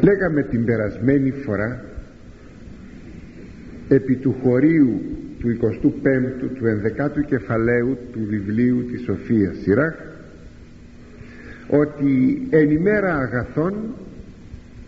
[0.00, 1.84] λέγαμε την περασμένη φορά
[3.88, 5.00] επί του χωρίου
[5.38, 9.94] του 25ου του 11ου κεφαλαίου του βιβλίου της Σοφίας Σιράχ
[11.68, 13.74] ότι εν ημέρα αγαθών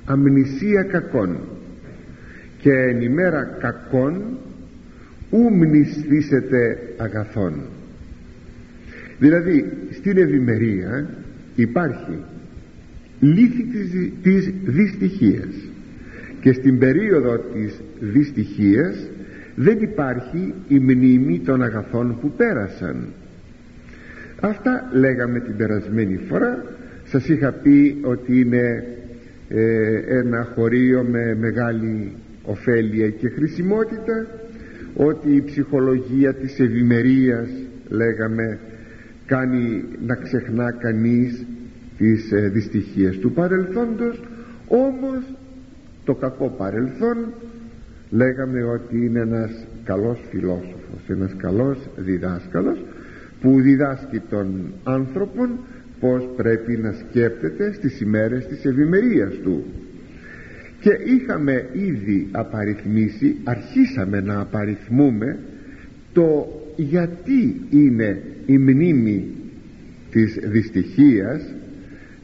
[0.04, 1.38] αμνησία κακών
[2.58, 4.38] και εν ημέρα κακών
[5.30, 7.54] ου μνηστήσετε αγαθών.
[9.18, 11.08] Δηλαδή στην ευημερία
[11.54, 12.18] υπάρχει
[13.23, 15.55] λύθη της, της δυστυχίας.
[16.41, 19.09] Και στην περίοδο της δυστυχίας
[19.55, 23.06] δεν υπάρχει η μνήμη των αγαθών που πέρασαν.
[24.41, 26.65] Αυτά λέγαμε την περασμένη φορά.
[27.05, 28.84] Σας είχα πει ότι είναι
[29.48, 32.12] ε, ένα χωρίο με μεγάλη
[32.45, 34.27] ωφέλεια και χρησιμότητα
[34.96, 37.48] ότι η ψυχολογία της ευημερίας
[37.88, 38.59] λέγαμε
[39.27, 41.45] κάνει να ξεχνά κανείς
[42.02, 44.23] τις ε, δυστυχίες του παρελθόντος
[44.69, 45.24] όμως
[46.05, 47.16] το κακό παρελθόν
[48.10, 49.51] λέγαμε ότι είναι ένας
[49.85, 52.85] καλός φιλόσοφος ένας καλός διδάσκαλος
[53.41, 55.51] που διδάσκει τον άνθρωπον
[56.01, 59.65] πως πρέπει να σκέπτεται στις ημέρες της ευημερίας του.
[60.80, 65.38] Και είχαμε ήδη απαριθμίσει αρχίσαμε να απαριθμούμε
[66.12, 69.28] το γιατί είναι η μνήμη
[70.10, 71.43] της δυστυχίας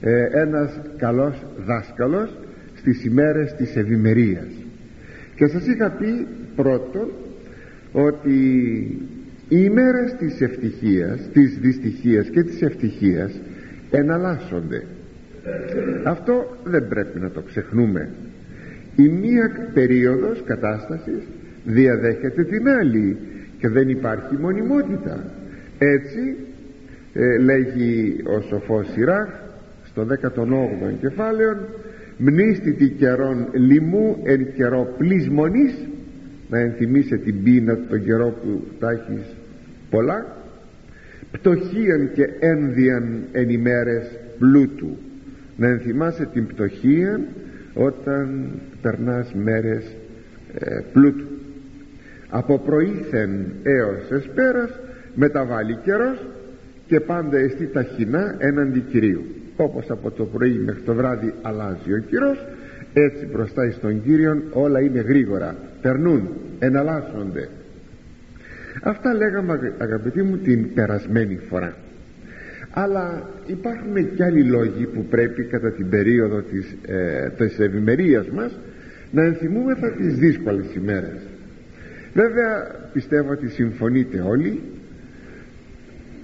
[0.00, 2.36] ε, ένας καλός δάσκαλος
[2.74, 4.48] στις ημέρες της ευημερίας.
[5.34, 7.08] και σας είχα πει πρώτον
[7.92, 8.40] ότι
[9.48, 13.40] οι ημέρες της ευτυχίας της δυστυχίας και της ευτυχίας
[13.90, 14.82] εναλλάσσονται.
[16.04, 18.08] Αυτό δεν πρέπει να το ξεχνούμε.
[18.96, 21.22] Η μία περίοδος κατάστασης
[21.64, 23.16] διαδέχεται την άλλη
[23.58, 25.24] και δεν υπάρχει μονιμότητα.
[25.78, 26.36] Έτσι
[27.12, 29.28] ε, λέγει ο σοφός Σιράχ
[29.90, 31.56] στο 18ο κεφάλαιο
[32.16, 35.74] μνήστητη καιρόν λοιμού εν καιρό πλεισμονής
[36.50, 39.24] να ενθυμίσε την πείνα τον καιρό που τα έχεις
[39.90, 40.36] πολλά
[41.30, 44.96] πτωχίαν και ένδιαν εν ημέρες πλούτου.
[45.56, 47.20] Να ενθυμάσαι την πτωχία
[47.74, 48.50] όταν
[48.82, 49.84] περνάς μέρες
[50.58, 51.26] ε, πλούτου.
[52.28, 53.30] Από προήθεν
[53.62, 54.70] έως εσπέρας
[55.14, 56.26] μεταβάλλει καιρός
[56.86, 59.24] και πάντα εστί ταχυνά έναντι Κυρίου
[59.60, 62.46] όπως από το πρωί μέχρι το βράδυ αλλάζει ο καιρός.
[62.92, 65.56] Έτσι μπροστά στον Κύριον όλα είναι γρήγορα.
[65.82, 67.48] Περνούν, εναλλάσσονται.
[68.82, 71.76] Αυτά λέγαμε αγαπητοί μου την περασμένη φορά.
[72.70, 78.58] Αλλά υπάρχουν και άλλοι λόγοι που πρέπει κατά την περίοδο της, ε, της ευημερίας μας
[79.10, 81.20] να ενθυμούμεθα τις δύσκολες ημέρες.
[82.14, 84.62] Βέβαια πιστεύω ότι συμφωνείτε όλοι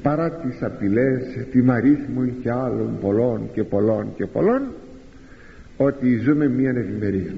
[0.05, 4.63] παρά τις απειλές τιμαρίθμων και άλλων πολλών και πολλών και πολλών
[5.77, 7.35] ότι ζούμε μια ευημερία.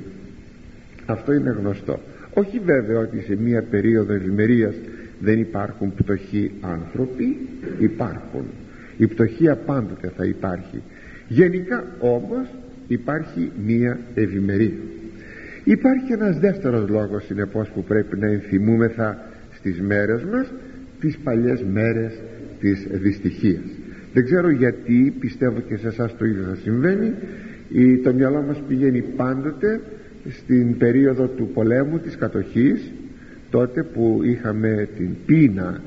[1.06, 2.00] Αυτό είναι γνωστό.
[2.34, 4.74] Όχι βέβαια ότι σε μια περίοδο ευημερίας
[5.20, 7.36] δεν υπάρχουν πτωχοί άνθρωποι
[7.78, 8.44] υπάρχουν.
[8.96, 10.82] Η πτωχία πάντοτε θα υπάρχει.
[11.28, 12.46] Γενικά όμως
[12.88, 14.78] υπάρχει μία ευημερία.
[15.64, 19.18] Υπάρχει ένας δεύτερος λόγος συνεπώς που πρέπει να ενθυμούμεθα
[19.54, 20.46] στις μέρες μας
[21.00, 22.12] τις παλιές μέρες
[22.66, 23.62] της δυστυχίας.
[24.12, 27.12] Δεν ξέρω γιατί πιστεύω και σε εσάς το ίδιο θα συμβαίνει.
[28.02, 29.80] Το μυαλό μας πηγαίνει πάντοτε
[30.30, 32.92] στην περίοδο του πολέμου της κατοχής
[33.50, 35.80] τότε που είχαμε την πείνα.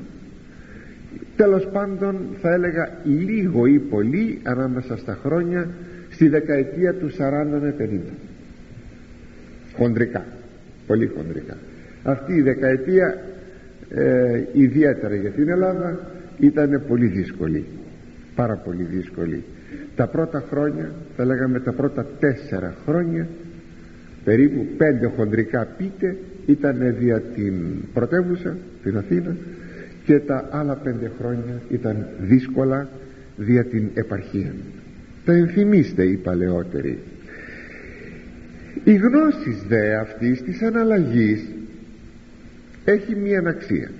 [1.36, 5.68] Τέλος πάντων θα έλεγα λίγο ή πολύ ανάμεσα στα χρόνια
[6.10, 7.14] στη δεκαετία του 40
[7.60, 7.84] με 50
[9.76, 10.24] χοντρικά
[10.86, 11.56] πολύ χοντρικά
[12.02, 13.18] αυτή η δεκαετία
[13.94, 15.98] ε, ιδιαίτερα για την Ελλάδα
[16.40, 17.64] ήταν πολύ δύσκολη
[18.40, 19.44] πάρα πολύ δύσκολη.
[19.96, 23.28] Τα πρώτα χρόνια θα λέγαμε τα πρώτα τέσσερα χρόνια
[24.24, 27.54] περίπου πέντε χοντρικά πείτε ήταν δια την
[27.92, 29.36] πρωτεύουσα την Αθήνα
[30.04, 32.88] και τα άλλα πέντε χρόνια ήταν δύσκολα
[33.36, 34.52] δια την επαρχία
[35.24, 36.98] τα ενθυμίστε οι παλαιότεροι.
[38.84, 41.44] Η γνώση δε αυτής της αναλλαγής
[42.84, 43.90] έχει μία αναξία.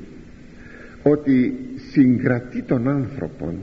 [1.02, 1.54] Ότι
[1.90, 3.54] συγκρατεί τον άνθρωπον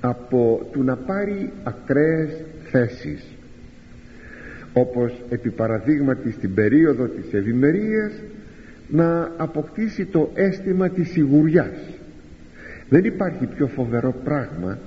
[0.00, 2.30] από του να πάρει ακραίες
[2.70, 3.24] θέσεις.
[4.72, 8.12] Όπως επί παραδείγματι στην περίοδο της ευημερίας
[8.88, 11.98] να αποκτήσει το αίσθημα της σιγουριάς.
[12.88, 14.78] Δεν υπάρχει πιο φοβερό πράγμα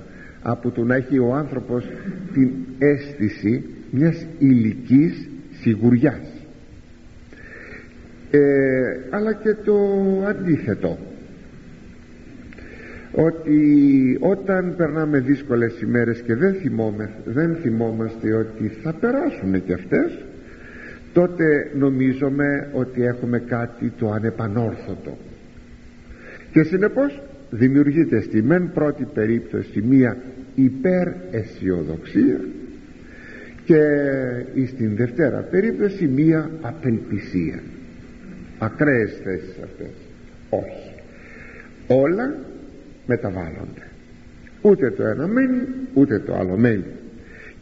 [0.42, 1.88] από το να έχει ο άνθρωπος
[2.32, 5.28] την αίσθηση μιας ηλικής
[5.60, 6.32] σιγουριάς.
[8.30, 8.40] Ε,
[9.10, 9.76] αλλά και το
[10.26, 10.98] αντίθετο
[13.14, 16.56] ότι όταν περνάμε δύσκολες ημέρες και δεν,
[17.24, 20.24] δεν θυμόμαστε ότι θα περάσουν και αυτές
[21.12, 25.18] τότε νομίζουμε ότι έχουμε κάτι το ανεπανόρθωτο.
[26.52, 30.16] Και συνεπώς δημιουργείται στη μεν πρώτη περίπτωση μία
[30.54, 32.40] υπεραισιοδοξία
[33.64, 33.80] και
[34.66, 37.62] στην δευτέρα περίπτωση μία απελπισία.
[38.58, 39.92] Ακραίες θέσεις αυτές.
[40.50, 40.92] Όχι.
[41.86, 42.34] Όλα
[43.06, 43.86] μεταβάλλονται.
[44.62, 45.62] Ούτε το ένα μένει
[45.94, 46.84] ούτε το άλλο μένει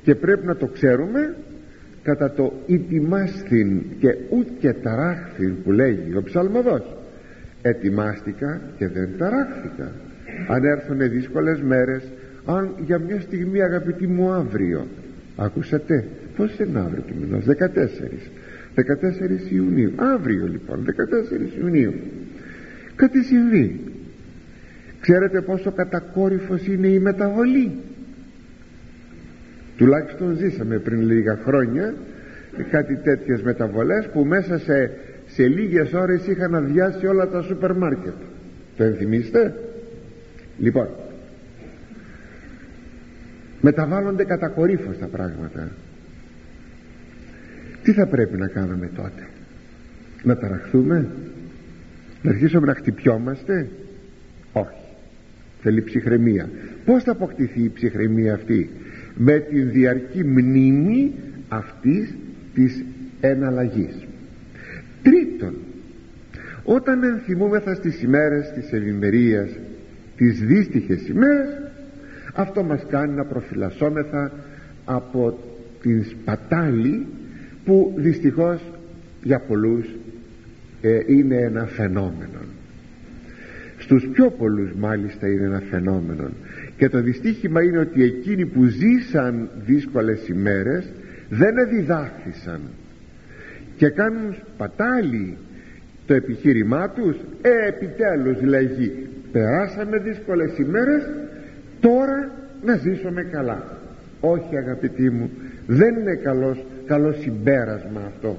[0.03, 1.35] και πρέπει να το ξέρουμε
[2.03, 6.97] κατά το «Ιτιμάστην και ούτε ταράχθην» που λέγει ο ψαλμοδός.
[7.63, 9.93] Ετοιμάστηκα και δεν ταράχθηκα.
[10.49, 12.03] Αν έρθουν δύσκολες μέρες
[12.45, 14.87] αν για μια στιγμή αγαπητοί μου αύριο
[15.37, 16.05] ακούσατε;
[16.37, 18.31] Πως είναι αύριο του μηνός; 14
[18.75, 19.93] 14 Ιουνίου.
[19.97, 21.93] Αύριο λοιπόν 14 Ιουνίου.
[22.97, 23.81] Κάτι συμβεί
[25.03, 27.71] ξέρετε πόσο κατακόρυφος είναι η μεταβολή;
[29.77, 31.95] Τουλάχιστον ζήσαμε πριν λίγα χρόνια
[32.71, 34.91] κάτι τέτοιες μεταβολές που μέσα σε,
[35.27, 38.15] σε λίγες ώρες είχαν αδειάσει όλα τα σούπερ μάρκετ.
[38.77, 39.55] Το ενθυμίστε;
[40.59, 40.89] Λοιπόν
[43.61, 45.69] μεταβάλλονται κατακορύφως τα πράγματα.
[47.83, 49.27] Τι θα πρέπει να κάνουμε τότε;
[50.23, 51.09] Να ταραχθούμε;
[52.23, 53.69] Να αρχίσουμε να χτυπιόμαστε;
[54.53, 54.82] Όχι
[55.63, 56.49] θέλει ψυχραιμία
[56.85, 58.71] πως θα αποκτηθεί η ψυχραιμία αυτή;
[59.15, 61.15] Με την διαρκή μνήμη
[61.49, 62.15] αυτής
[62.55, 62.85] της
[63.21, 64.07] εναλλαγής.
[65.03, 65.55] Τρίτον
[66.65, 69.51] όταν ενθυμούμεθα στις ημέρες της ευημερίας
[70.17, 71.63] τις δύστιχες ημέρες
[72.35, 74.33] αυτό μας κάνει να προφυλασσόμεθα
[74.85, 75.39] από
[75.81, 77.07] την σπατάλη
[77.65, 78.61] που δυστυχώς
[79.23, 79.87] για πολλούς
[80.81, 82.39] ε, είναι ένα φαινόμενο
[83.93, 86.31] στους πιο πολλούς μάλιστα είναι ένα φαινόμενο
[86.77, 90.93] και το δυστύχημα είναι ότι εκείνοι που ζήσαν δύσκολες ημέρες
[91.29, 92.61] δεν εδιδάχθησαν.
[93.77, 95.37] Και κάνουν σπατάλη
[96.07, 97.17] το επιχείρημά τους.
[97.43, 101.03] Ε, επιτέλους λέγει περάσαμε δύσκολες ημέρες
[101.81, 102.31] τώρα
[102.65, 103.79] να ζήσουμε καλά.
[104.21, 105.31] Όχι αγαπητοί μου
[105.67, 108.39] δεν είναι καλός, καλό συμπέρασμα αυτό.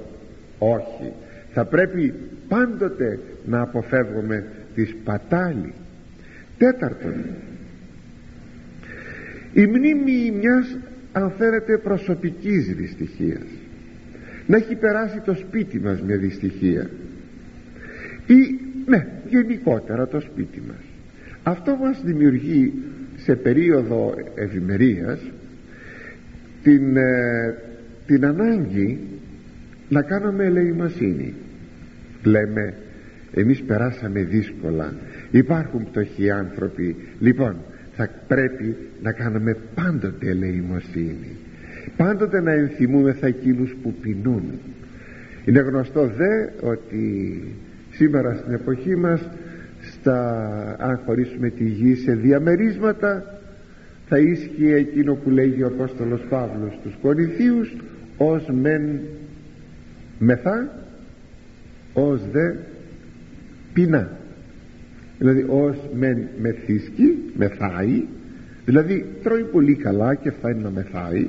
[0.58, 1.12] Όχι.
[1.52, 2.14] Θα πρέπει
[2.48, 5.72] πάντοτε να αποφεύγουμε της σπατάλη
[6.58, 7.14] τέταρτον
[9.54, 10.78] η μνήμη μιας
[11.12, 13.46] αν θέλετε προσωπικής δυστυχίας.
[14.46, 16.90] Να έχει περάσει το σπίτι μας μια δυστυχία.
[18.26, 20.84] Ή ναι γενικότερα το σπίτι μας.
[21.42, 22.72] Αυτό μας δημιουργεί
[23.16, 25.20] σε περίοδο ευημερίας
[26.62, 27.54] την, ε,
[28.06, 28.98] την ανάγκη
[29.88, 31.34] να κάνουμε ελεημοσύνη.
[32.22, 32.74] Λέμε
[33.34, 34.94] εμείς περάσαμε δύσκολα.
[35.30, 36.96] Υπάρχουν πτωχοί άνθρωποι.
[37.20, 37.56] Λοιπόν
[37.96, 41.36] θα πρέπει να κάνουμε πάντοτε ελεημοσύνη.
[41.96, 44.42] Πάντοτε να ενθυμούμεθα εκείνους που πεινούν.
[45.44, 47.42] Είναι γνωστό δε ότι
[47.90, 49.28] σήμερα στην εποχή μας
[49.92, 53.38] στα, αν χωρίσουμε τη γη σε διαμερίσματα
[54.08, 57.76] θα ίσχυε εκείνο που λέγει ο Απόστολος Παύλος στους Κορινθίους
[58.16, 59.00] ως μεν
[60.18, 60.68] μεθά
[61.92, 62.54] ως δε
[63.74, 64.10] πεινά
[65.18, 68.04] δηλαδή ως μεν μεθύσκει μεθάει
[68.64, 71.26] δηλαδή τρώει πολύ καλά και φτάνει να μεθάει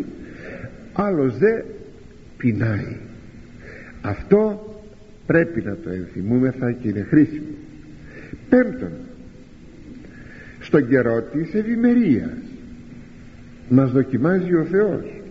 [0.95, 1.62] άλλος δε
[2.38, 2.95] πεινάει.
[4.01, 4.69] Αυτό
[5.25, 7.48] πρέπει να το ενθυμούμεθα και είναι χρήσιμο.
[8.50, 8.91] Πέμπτον
[10.60, 12.38] στον καιρό της ευημερίας
[13.69, 15.22] μας δοκιμάζει ο Θεός.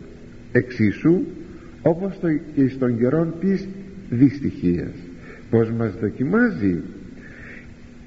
[0.52, 1.20] Εξίσου
[1.82, 3.68] όπως το και στον καιρό της
[4.10, 4.92] δυστυχίας.
[5.50, 6.80] Πως μας δοκιμάζει;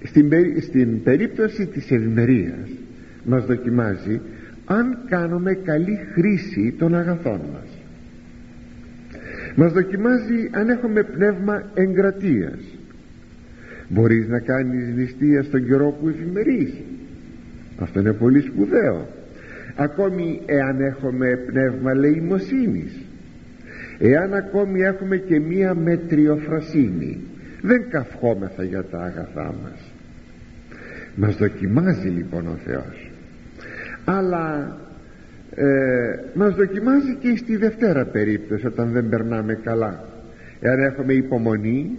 [0.07, 2.69] Στην, στην περίπτωση της ευημερίας
[3.23, 4.21] μας δοκιμάζει
[4.65, 7.69] αν κάνουμε καλή χρήση των αγαθών μας.
[9.55, 12.59] Μας δοκιμάζει αν έχουμε πνεύμα εγκρατείας.
[13.89, 16.73] Μπορείς να κάνεις νηστεία στον καιρό που εφημερείς
[17.79, 19.07] αυτό είναι πολύ σπουδαίο.
[19.75, 23.01] Ακόμη εάν έχουμε πνεύμα λεημοσύνης
[23.99, 27.17] εάν ακόμη έχουμε και μία μετριοφροσύνη
[27.61, 29.91] δεν καυχόμεθα για τα αγαθά μας
[31.17, 33.11] μας δοκιμάζει λοιπόν ο Θεός.
[34.05, 34.77] Αλλά
[35.55, 35.65] ε,
[36.33, 40.03] μας δοκιμάζει και στη δευτέρα περίπτωση όταν δεν περνάμε καλά.
[40.59, 41.97] Εάν έχουμε υπομονή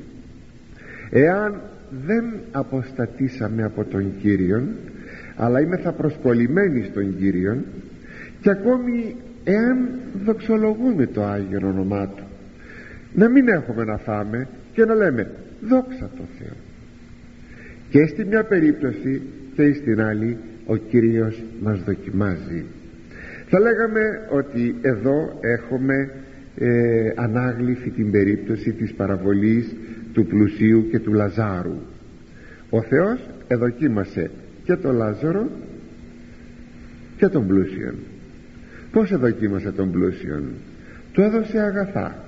[1.10, 1.60] εάν
[2.06, 4.68] δεν αποστατήσαμε από τον Κύριον
[5.36, 7.64] αλλά είμαι θα προσκολλημένοι στον Κύριον
[8.40, 9.88] και ακόμη εάν
[10.24, 12.24] δοξολογούμε το Άγιο όνομά Του.
[13.14, 16.67] Να μην έχουμε να φάμε και να λέμε δόξα το Θεό
[17.90, 19.22] και στη μια περίπτωση
[19.54, 22.64] και στην άλλη ο Κύριος μας δοκιμάζει.
[23.48, 26.10] Θα λέγαμε ότι εδώ έχουμε
[26.56, 29.74] ε, ανάγλυφη την περίπτωση της παραβολής
[30.12, 31.76] του πλουσίου και του Λαζάρου.
[32.70, 34.30] Ο Θεός εδοκίμασε
[34.64, 35.48] και τον Λάζαρο
[37.16, 37.94] και τον πλούσιον.
[38.92, 40.42] Πως εδοκίμασε τον πλούσιον;
[41.12, 42.24] Του έδωσε αγαθά.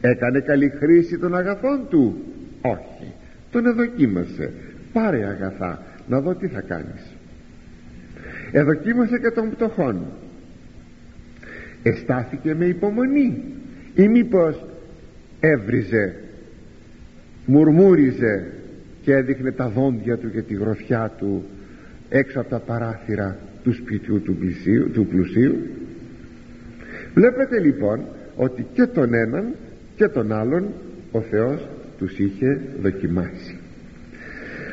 [0.00, 2.16] Έκανε καλή χρήση των αγαθών του;
[2.60, 3.12] Όχι.
[3.50, 4.52] Τον εδοκίμασε
[4.94, 7.16] πάρε αγαθά να δω τι θα κάνεις.
[8.52, 10.06] Εδοκίμασε και τον πτωχόν.
[11.82, 13.42] Εστάθηκε με υπομονή
[13.94, 14.64] ή μήπως
[15.40, 16.14] έβριζε
[17.46, 18.52] μουρμούριζε
[19.02, 21.44] και έδειχνε τα δόντια του και τη γροθιά του
[22.08, 25.56] έξω από τα παράθυρα του σπιτιού του, πλησίου, του πλουσίου.
[27.14, 28.00] Βλέπετε λοιπόν
[28.36, 29.54] ότι και τον έναν
[29.96, 30.68] και τον άλλον
[31.12, 33.58] ο Θεός τους είχε δοκιμάσει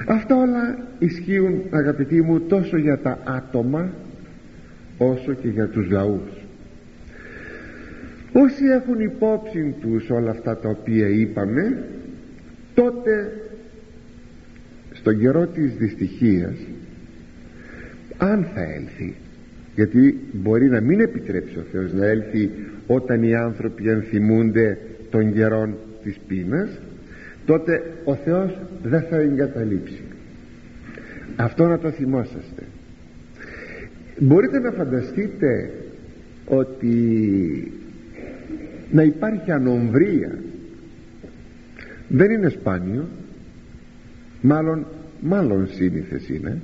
[0.08, 3.90] αυτά όλα ισχύουν αγαπητοί μου τόσο για τα άτομα
[4.98, 6.42] όσο και για τους λαούς.
[8.34, 11.84] Όσοι έχουν υπόψη τους όλα αυτά τα οποία είπαμε
[12.74, 13.42] τότε
[14.94, 16.56] στον καιρό της δυστυχίας
[18.18, 19.16] αν θα έλθει
[19.76, 22.50] γιατί μπορεί να μην επιτρέψει ο Θεός να έλθει
[22.88, 24.78] όταν οι άνθρωποι ενθυμούνται
[25.10, 26.70] των καιρών της πείνας
[27.52, 30.02] τότε ο Θεός δεν θα εγκαταλείψει.
[31.36, 32.64] Αυτό να το θυμόσαστε.
[34.20, 35.72] Μπορείτε να φανταστείτε
[36.46, 37.72] ότι
[38.92, 40.32] να υπάρχει ανομβρία
[42.08, 43.08] δεν είναι σπάνιο
[44.42, 44.88] μάλλον
[45.22, 46.62] μάλλον σύνηθες είναι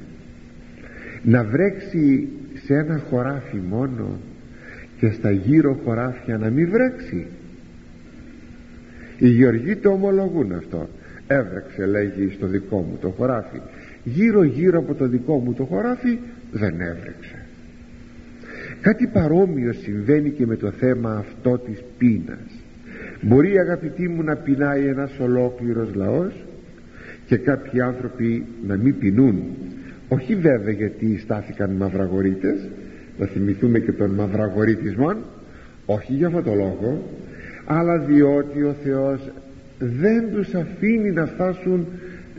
[1.24, 2.27] να βρέξει
[2.65, 4.20] σε ένα χωράφι μόνο
[5.00, 7.27] και στα γύρω χωράφια να μην βρέξει
[9.17, 10.89] οι Γεωργοί το ομολογούν αυτό.
[11.27, 13.62] Έβρεξε λέγει στο δικό μου το χωράφι.
[14.03, 16.17] Γύρω γύρω από το δικό μου το χωράφι
[16.51, 17.45] δεν έβρεξε.
[18.81, 22.62] Κάτι παρόμοιο συμβαίνει και με το θέμα αυτό της πείνας.
[23.21, 26.33] Μπορεί αγαπητοί μου να πεινάει ένας ολόκληρος λαός
[27.25, 29.43] και κάποιοι άνθρωποι να μην πεινούν.
[30.07, 32.69] Όχι βέβαια γιατί στάθηκαν μαυραγορείτες
[33.17, 35.17] να θυμηθούμε και τον μαυραγορείτισμον
[35.86, 37.03] όχι για αυτό το λόγο
[37.67, 39.19] αλλά διότι ο Θεός
[39.79, 41.88] δεν τους αφήνει να φτάσουν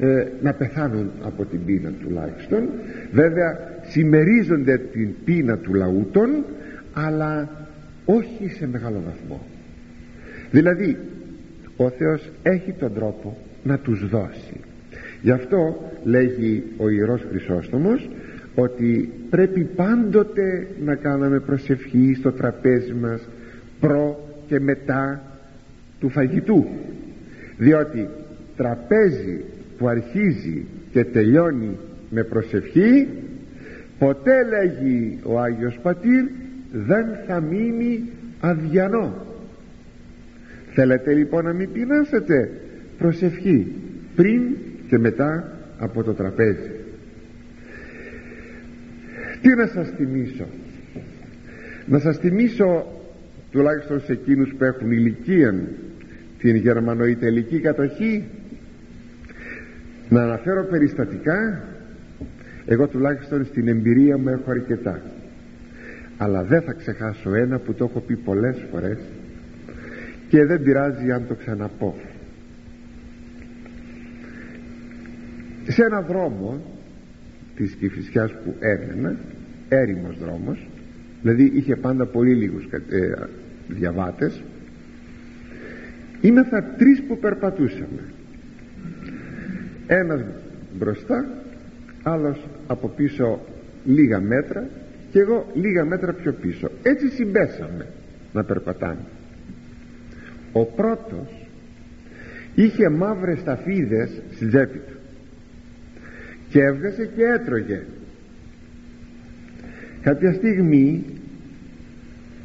[0.01, 2.69] ε, να πεθάνουν από την πείνα τουλάχιστον.
[3.13, 3.59] Βέβαια
[3.89, 6.45] συμμερίζονται την πείνα του λαού των
[6.93, 7.49] αλλά
[8.05, 9.47] όχι σε μεγάλο βαθμό.
[10.51, 10.97] Δηλαδή
[11.77, 14.61] ο Θεός έχει τον τρόπο να τους δώσει.
[15.23, 18.09] Γι' αυτό λέγει ο Ιερός Χρυσόστομος
[18.55, 23.29] ότι πρέπει πάντοτε να κάνουμε προσευχή στο τραπέζι μας
[23.81, 25.23] προ και μετά
[26.01, 26.67] του φαγητού.
[27.57, 28.09] Διότι
[28.57, 29.45] τραπέζι
[29.79, 31.77] που αρχίζει και τελειώνει
[32.11, 33.09] με προσευχή
[33.99, 36.25] ποτέ λέγει ο Άγιος Πατήρ
[36.73, 38.03] δεν θα μείνει
[38.41, 39.27] αδιανό.
[40.75, 42.51] Θέλετε λοιπόν να μην πεινάσετε.
[42.99, 43.73] Προσευχή.
[44.17, 44.43] Πριν
[44.89, 46.71] και μετά από το τραπέζι.
[49.43, 50.47] Τι να σας θυμίσω;
[51.87, 52.87] Να σας θυμίσω
[53.51, 55.55] τουλάχιστον σε εκείνους που έχουν ηλικία
[56.39, 58.25] την γερμανοϊτελική κατοχή
[60.09, 61.63] να αναφέρω περιστατικά.
[62.67, 65.01] Εγώ τουλάχιστον στην εμπειρία μου έχω αρκετά.
[66.17, 68.99] Αλλά δεν θα ξεχάσω ένα που το έχω πει πολλές φορές
[70.29, 71.95] και δεν πειράζει αν το ξαναπώ.
[75.69, 76.63] Σε ένα δρόμο
[77.57, 79.17] της Κηφισιάς που έμενα
[79.69, 80.69] έρημος δρόμος
[81.23, 83.13] δηλαδή είχε πάντα πολύ λίγους ε,
[83.69, 84.43] διαβάτες
[86.21, 88.03] ήμεθα τρεις που περπατούσαμε.
[89.87, 90.21] Ένας
[90.79, 91.27] μπροστά
[92.03, 93.41] άλλος από πίσω
[93.85, 94.69] λίγα μέτρα
[95.13, 96.71] και εγώ λίγα μέτρα πιο πίσω.
[96.83, 97.87] Έτσι συμπέσαμε
[98.33, 99.05] να περπατάμε.
[100.53, 101.47] Ο πρώτος
[102.55, 104.97] είχε μαύρες ταφίδες στη τσέπη του
[106.49, 107.83] και έβγασε και έτρωγε.
[110.03, 111.05] Κάποια στιγμή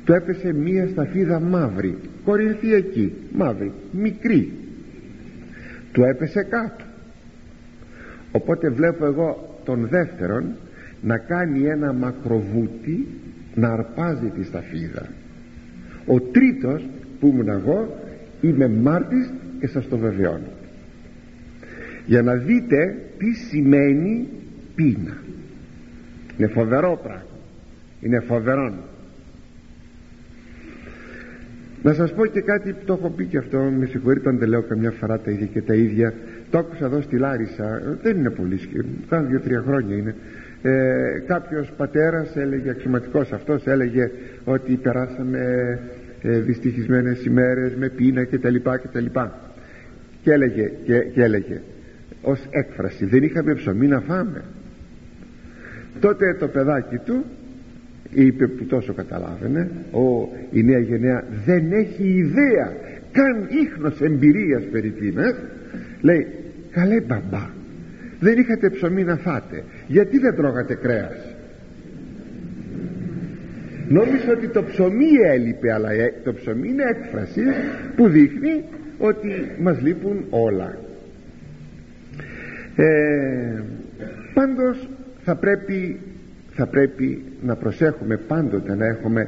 [0.06, 4.52] του έπεσε μία σταφίδα μαύρη κορινθιακή μαύρη μικρή.
[5.92, 6.84] Του έπεσε κάτω.
[8.32, 10.56] Οπότε βλέπω εγώ τον δεύτερον
[11.02, 13.08] να κάνει ένα μακροβούτι
[13.56, 15.08] να αρπάζει τη σταφίδα.
[16.06, 16.86] Ο τρίτος
[17.20, 17.98] που ήμουν εγώ
[18.42, 20.52] είμαι μάρτης και σας το βεβαιώνω.
[22.06, 24.28] Για να δείτε τι σημαίνει
[24.76, 25.18] πείνα.
[26.38, 27.38] Είναι φοβερό πράγμα.
[28.02, 28.74] Είναι φοβερό
[31.84, 34.50] να σας πω και κάτι που το έχω πει και αυτό με συγχωρείτε αν δεν
[34.50, 36.14] λέω καμιά φορά τα ίδια και τα ίδια.
[36.50, 38.60] Το άκουσα εδώ στη Λάρισα δεν είναι πολύ
[39.10, 40.16] κάνα δύο-τρία χρόνια είναι.
[40.62, 44.12] Ε, κάποιος πατέρας έλεγε αξιωματικός αυτός έλεγε
[44.44, 45.40] ότι περάσαμε
[46.22, 49.40] ε, δυστυχισμένες ημέρες με πείνα και τα λοιπά και τα λοιπά.
[50.22, 51.62] Και έλεγε, και, και έλεγε
[52.22, 54.44] ως έκφραση δεν είχαμε ψωμί να φάμε.
[56.00, 57.26] Τότε το παιδάκι του
[58.10, 62.74] είπε που τόσο καταλάβαινε ο, η νέα γενναία δεν έχει ιδέα
[63.12, 65.36] καν ίχνος εμπειρίας περί τίνας
[66.02, 66.28] λέει
[66.72, 67.50] καλέ μπαμπά
[68.20, 71.36] δεν είχατε ψωμί να φάτε γιατί δεν τρώγατε κρέας;
[73.88, 77.42] Νόμιζα ότι το ψωμί έλειπε αλλά ε, το ψωμί είναι έκφραση
[77.96, 78.64] που δείχνει
[78.98, 79.30] ότι
[79.60, 80.78] μας λείπουν όλα.
[82.76, 83.62] Ε,
[84.34, 84.90] πάντως
[85.24, 86.00] θα πρέπει
[86.56, 89.28] θα πρέπει να προσέχουμε πάντοτε να έχουμε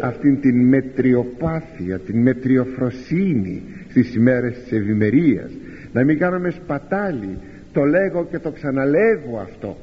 [0.00, 5.50] αυτήν την μετριοπάθεια την μετριοφροσύνη στις ημέρες της ευημερίας.
[5.92, 7.38] Να μην κάνουμε σπατάλι
[7.72, 9.76] το λέγω και το ξαναλέγω αυτό.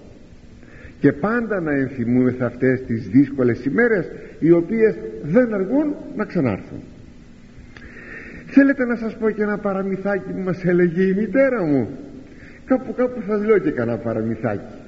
[0.99, 6.79] Και πάντα να ενθυμούμεθα αυτές τις δύσκολες ημέρες οι οποίες δεν αργούν να ξανάρθουν.
[8.45, 11.89] Θέλετε να σας πω και ένα παραμυθάκι που μας έλεγε η μητέρα μου.
[12.65, 14.82] Κάπου κάπου θα λέω και κανένα παραμυθάκι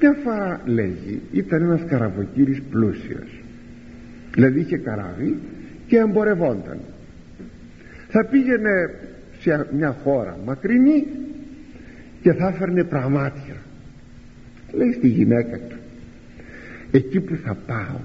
[0.00, 3.42] μια φορά λέγει ήταν ένας καραβοκύρης πλούσιος.
[4.34, 5.38] Δηλαδή είχε καράβι
[5.86, 6.78] και εμπορευόταν.
[8.08, 8.94] Θα πήγαινε
[9.40, 11.06] σε μια χώρα μακρινή
[12.22, 13.56] και θα έφερνε πραγμάτια.
[14.72, 15.76] Λέει στη γυναίκα του
[16.90, 18.00] εκεί που θα πάω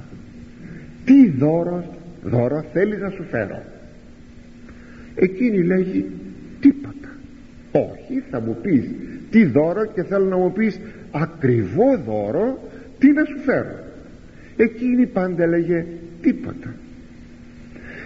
[1.06, 3.64] τι δώρο, δώρο θέλεις να σου φέρω;
[5.16, 6.12] Εκείνη λέγει
[6.60, 7.10] τίποτα.
[7.72, 8.84] Όχι θα μου πεις
[9.30, 10.80] τι δώρο και θέλω να μου πεις
[11.16, 12.70] ακριβό δώρο
[13.00, 13.84] τι να σου φέρω.
[14.58, 15.86] Εκείνη πάντα έλεγε
[16.22, 16.74] τίποτα.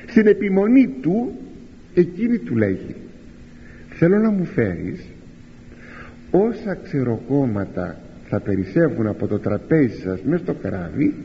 [0.07, 1.33] Στην επιμονή του
[1.93, 2.95] εκείνη του λέγει
[3.89, 5.05] θέλω να μου φέρεις
[6.31, 11.15] όσα ξεροκόμματα θα περισσεύουν από το τραπέζι σας μέσα στο καράβι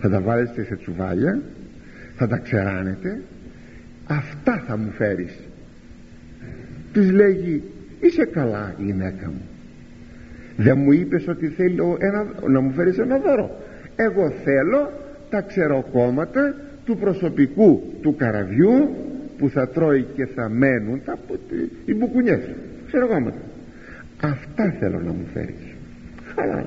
[0.00, 1.40] θα τα βάλετε σε τσουβάλια
[2.16, 3.22] θα τα ξεράνετε
[4.06, 5.38] αυτά θα μου φέρεις
[6.92, 7.62] της λέγει
[8.00, 9.42] είσαι καλά γυναίκα μου
[10.56, 13.50] δεν μου είπες ότι θέλω ένα, να μου φέρεις ένα δώρο.
[13.96, 14.90] Εγώ θέλω
[15.30, 18.94] τα ξεροκόμματα του προσωπικού του καραβιού
[19.38, 21.18] που θα τρώει και θα μένουν τα,
[21.84, 22.40] οι μπουκουνιές.
[22.86, 23.38] Ξεροκόμματα.
[24.20, 25.74] Αυτά θέλω να μου φέρεις.
[26.34, 26.66] Χαλά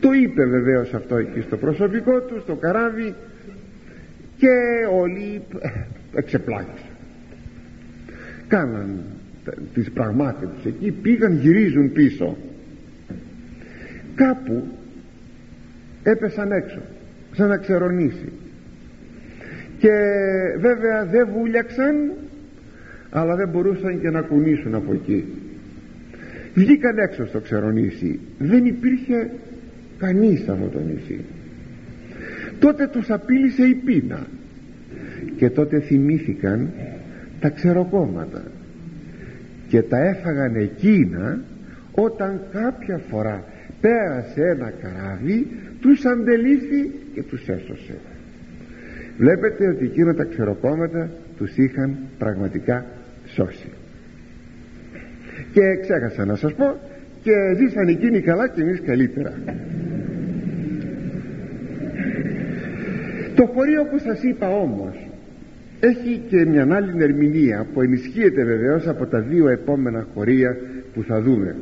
[0.00, 3.14] το είπε βεβαίως αυτό εκεί στο προσωπικό του στο καράβι
[4.36, 4.48] και
[4.92, 5.68] όλοι ε,
[6.14, 6.96] εξεπλάγησαν.
[8.48, 9.00] Κάναν
[9.74, 12.36] τις πραγμάτες τους εκεί πήγαν γυρίζουν πίσω
[14.18, 14.64] κάπου
[16.02, 16.80] έπεσαν έξω
[17.32, 18.32] σαν να ξερονήσει
[19.78, 19.90] και
[20.58, 22.12] βέβαια δεν βούλιαξαν
[23.10, 25.24] αλλά δεν μπορούσαν και να κουνήσουν από εκεί.
[26.54, 29.30] Βγήκαν έξω στο ξερονήσι δεν υπήρχε
[29.98, 31.24] κανείς από το νησί.
[32.58, 34.26] Τότε τους απείλησε η πείνα.
[35.36, 36.68] Και τότε θυμήθηκαν
[37.40, 38.42] τα ξεροκόμματα.
[39.68, 41.40] Και τα έφαγαν εκείνα
[41.92, 43.44] όταν κάποια φορά
[43.80, 45.46] πέρασε ένα καράβι
[45.80, 47.94] τους αντελήφθη και τους έσωσε.
[49.18, 52.86] Βλέπετε ότι εκείνα τα ξεροκόμματα τους είχαν πραγματικά
[53.26, 53.68] σώσει.
[55.52, 56.80] Και ξέχασα να σας πω
[57.22, 59.32] και ζήσαν εκείνοι καλά και εμείς καλύτερα.
[63.34, 65.08] Το χωρίο που σας είπα όμως
[65.80, 70.56] έχει και μια άλλη ερμηνεία που ενισχύεται βεβαίως από τα δύο επόμενα χωρία
[70.94, 71.56] που θα δούμε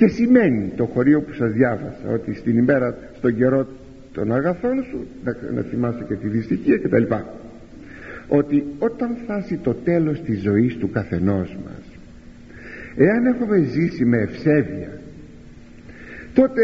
[0.00, 3.66] και σημαίνει το χωρίο που σας διάβασα ότι στην ημέρα στον καιρό
[4.12, 7.34] των αγαθών σου να, να θυμάσαι και τη δυστυχία και τα λοιπά.
[8.28, 11.82] Ότι όταν φτάσει το τέλος της ζωής του καθενός μας
[12.96, 15.00] εάν έχουμε ζήσει με ευσέβεια
[16.34, 16.62] τότε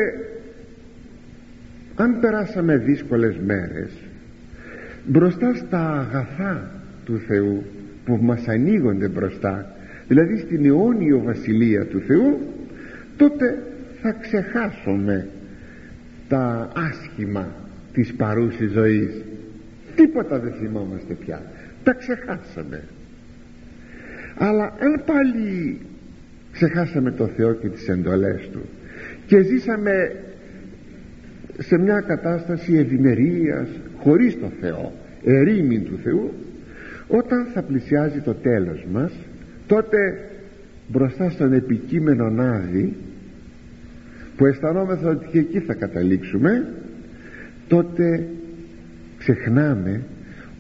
[1.95, 3.91] αν περάσαμε δύσκολες μέρες
[5.07, 6.71] μπροστά στα αγαθά
[7.05, 7.63] του Θεού
[8.05, 9.77] που μας ανοίγονται μπροστά
[10.09, 12.55] δηλαδή στην αιώνιο βασιλεία του Θεού
[13.17, 13.63] τότε
[14.03, 15.29] θα ξεχάσουμε
[16.29, 17.55] τα άσχημα
[17.93, 19.11] της παρούσης ζωής.
[19.95, 21.43] Τίποτα δεν θυμόμαστε πια.
[21.85, 22.83] Τα ξεχάσαμε.
[24.39, 25.79] Αλλά αν πάλι
[26.53, 28.61] ξεχάσαμε το Θεό και τις εντολές Του.
[29.27, 30.17] Και ζήσαμε
[31.59, 34.93] σε μια κατάσταση ευημερίας χωρίς το Θεό
[35.25, 36.33] ερήμην του Θεού.
[37.09, 39.13] Όταν θα πλησιάζει το τέλος μας
[39.67, 40.29] τότε
[40.89, 42.97] μπροστά στον επικείμενο άδει
[44.37, 46.69] που αισθανόμεθα ότι και εκεί θα καταλήξουμε
[47.69, 48.27] τότε
[49.19, 50.03] ξεχνάμε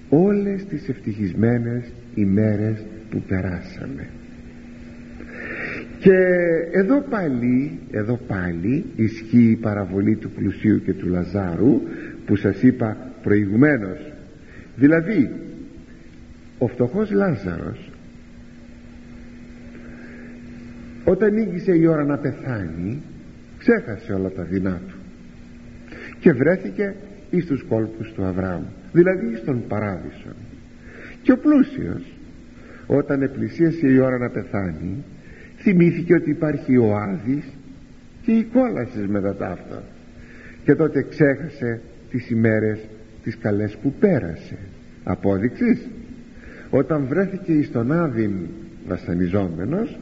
[0.08, 1.84] όλες τις ευτυχισμένες
[2.14, 4.06] ημέρες που περάσαμε.
[5.98, 6.16] Και
[6.72, 11.80] εδώ πάλι εδώ πάλι ισχύει η παραβολή του πλουσίου και του Λαζάρου
[12.26, 13.98] που σας είπα προηγουμένως.
[14.76, 15.30] Δηλαδή
[16.58, 17.90] ο φτωχός Λάζαρος
[21.04, 23.02] όταν ήγησε η ώρα να πεθάνει
[23.66, 24.94] ξέχασε όλα τα δεινά του
[26.18, 26.94] και βρέθηκε
[27.30, 30.34] εις τους κόλπους του Αβραάμ δηλαδή στον παράδεισο.
[31.22, 32.02] Και ο πλούσιος
[32.86, 35.04] όταν επλησίασε η ώρα να πεθάνει
[35.58, 37.44] θυμήθηκε ότι υπάρχει ο Άδης
[38.22, 39.82] και η κόλαση μετά τα αυτά
[40.64, 42.78] και τότε ξέχασε τις ημέρες
[43.22, 44.58] τις καλές που πέρασε.
[45.04, 45.88] Απόδειξης
[46.70, 48.32] όταν βρέθηκε εις τον Άδην
[48.86, 49.98] βασανιζόμενος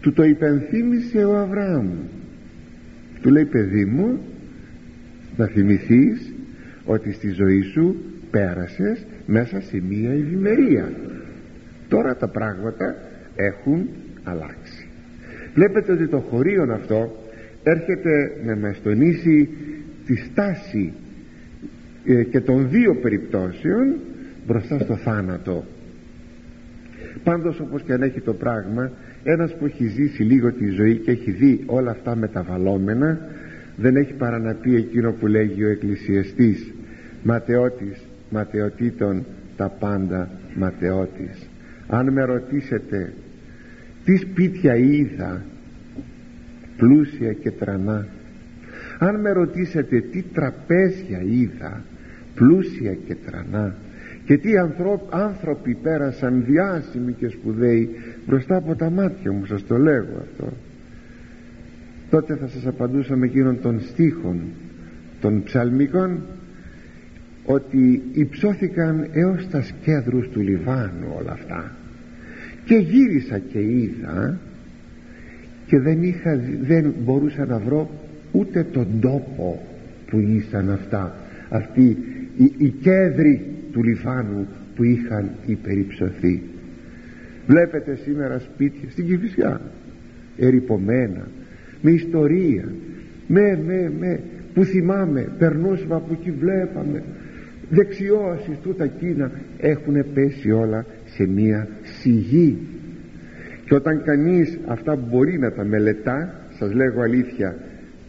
[0.00, 1.88] του το υπενθύμησε ο Αβραάμ
[3.22, 4.18] του λέει παιδί μου
[5.36, 6.32] να θυμηθείς
[6.84, 7.96] ότι στη ζωή σου
[8.30, 10.92] πέρασες μέσα σε μία ευημερία.
[11.88, 12.94] Τώρα τα πράγματα
[13.36, 13.88] έχουν
[14.22, 14.86] αλλάξει
[15.56, 17.16] βλέπετε ότι το χωρίον αυτό
[17.62, 19.48] έρχεται να μας τονίσει
[20.06, 20.92] τη στάση
[22.04, 23.94] ε, και των δύο περιπτώσεων
[24.46, 25.64] μπροστά στο θάνατο
[27.24, 28.90] πάντως όπως και αν έχει το πράγμα
[29.24, 33.18] ένας που έχει ζήσει λίγο τη ζωή και έχει δει όλα αυτά μεταβαλλόμενα
[33.76, 36.72] δεν έχει παρά να πει εκείνο που λέγει ο εκκλησιαστής
[37.22, 39.24] ματαιώτης ματαιωτήτων
[39.56, 41.48] τα πάντα ματαιώτης
[41.88, 43.12] αν με ρωτήσετε
[44.04, 45.42] τι σπίτια είδα
[46.76, 48.06] πλούσια και τρανά
[48.98, 51.82] αν με ρωτήσετε τι τραπέζια είδα
[52.34, 53.74] πλούσια και τρανά
[54.26, 54.50] και τι
[55.10, 57.90] άνθρωποι πέρασαν διάσημοι και σπουδαίοι
[58.26, 60.52] μπροστά από τα μάτια μου σας το λέγω αυτό.
[62.10, 64.40] Τότε θα σας απαντούσα με εκείνον των στίχων
[65.20, 66.20] των ψαλμικών
[67.44, 71.70] ότι υψώθηκαν έως τα σκέδρους του Λιβάνου όλα αυτά.
[72.64, 74.38] Και γύρισα και είδα
[75.66, 77.90] και δεν, είχα, δεν μπορούσα να βρω
[78.32, 79.62] ούτε τον τόπο
[80.06, 81.14] που ήσαν αυτά
[81.48, 81.96] αυτοί
[82.36, 86.42] οι, οι κέδροι του Λιβάνου που είχαν υπερυψωθεί
[87.46, 89.60] βλέπετε σήμερα σπίτια στην Κηφισιά
[90.36, 91.28] ερυπωμένα
[91.82, 92.64] με ιστορία
[93.26, 94.20] με με με
[94.56, 97.02] που θυμάμαι περνούσαμε από εκεί βλέπαμε.
[97.70, 102.58] Δεξιώσεις τούτα κείνα έχουν πέσει όλα σε μία σιγή.
[103.64, 107.56] Και όταν κανείς αυτά μπορεί να τα μελετά σας λέγω αλήθεια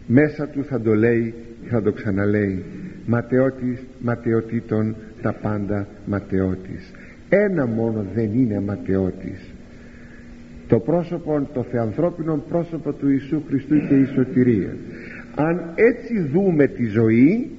[0.06, 2.64] μέσα του θα το λέει και θα το ξαναλέει
[3.08, 6.92] ματαιώτης ματαιωτήτων τα πάντα ματαιώτης.
[7.28, 9.40] Ένα μόνο δεν είναι ματαιώτης.
[10.68, 14.76] Το πρόσωπο το θεανθρώπινο πρόσωπο του Ιησού Χριστού και η σωτηρία.
[15.34, 17.50] Αν έτσι δούμε τη ζωή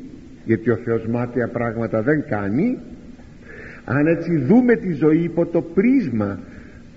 [0.45, 2.77] γιατί ο Θεός μάταια πράγματα δεν κάνει
[3.85, 6.39] αν έτσι δούμε τη ζωή υπό το πρίσμα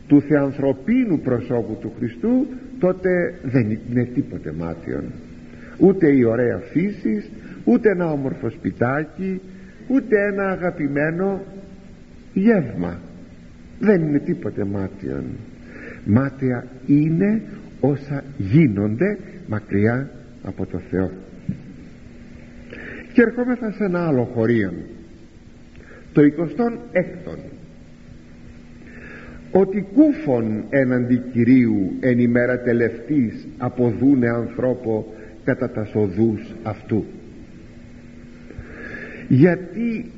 [0.06, 2.46] του θεανθρωπίνου προσώπου του Χριστού
[2.78, 5.04] τότε δεν είναι τίποτε μάτιον
[5.78, 7.30] ούτε η ωραία φύσης
[7.64, 9.40] ούτε ένα όμορφο σπιτάκι
[9.88, 11.40] ούτε ένα αγαπημένο
[12.32, 13.00] γεύμα.
[13.80, 15.24] Δεν είναι τίποτε μάτιον.
[16.04, 17.42] Μάτια είναι
[17.80, 20.10] όσα γίνονται μακριά
[20.42, 21.10] από το Θεό.
[23.12, 24.72] Και ερχόμεθα σε ένα άλλο χωρίο
[26.12, 27.36] το 26
[29.50, 37.04] ότι κούφον έναντι Κυρίου εν ημέρα τελευτής αποδούνε ανθρώπο κατά τα σοδούς αυτού
[39.28, 40.10] γιατί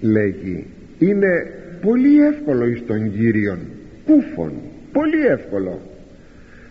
[0.00, 0.66] λέγει
[0.98, 1.46] είναι
[1.80, 3.58] πολύ εύκολο εις τον Κύριον
[4.04, 4.52] κούφον
[4.92, 5.80] πολύ εύκολο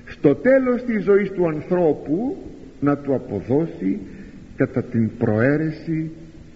[0.06, 2.38] στο τέλος της ζωής του ανθρώπου
[2.80, 4.00] να του αποδώσει
[4.56, 6.12] κατά την προαίρεση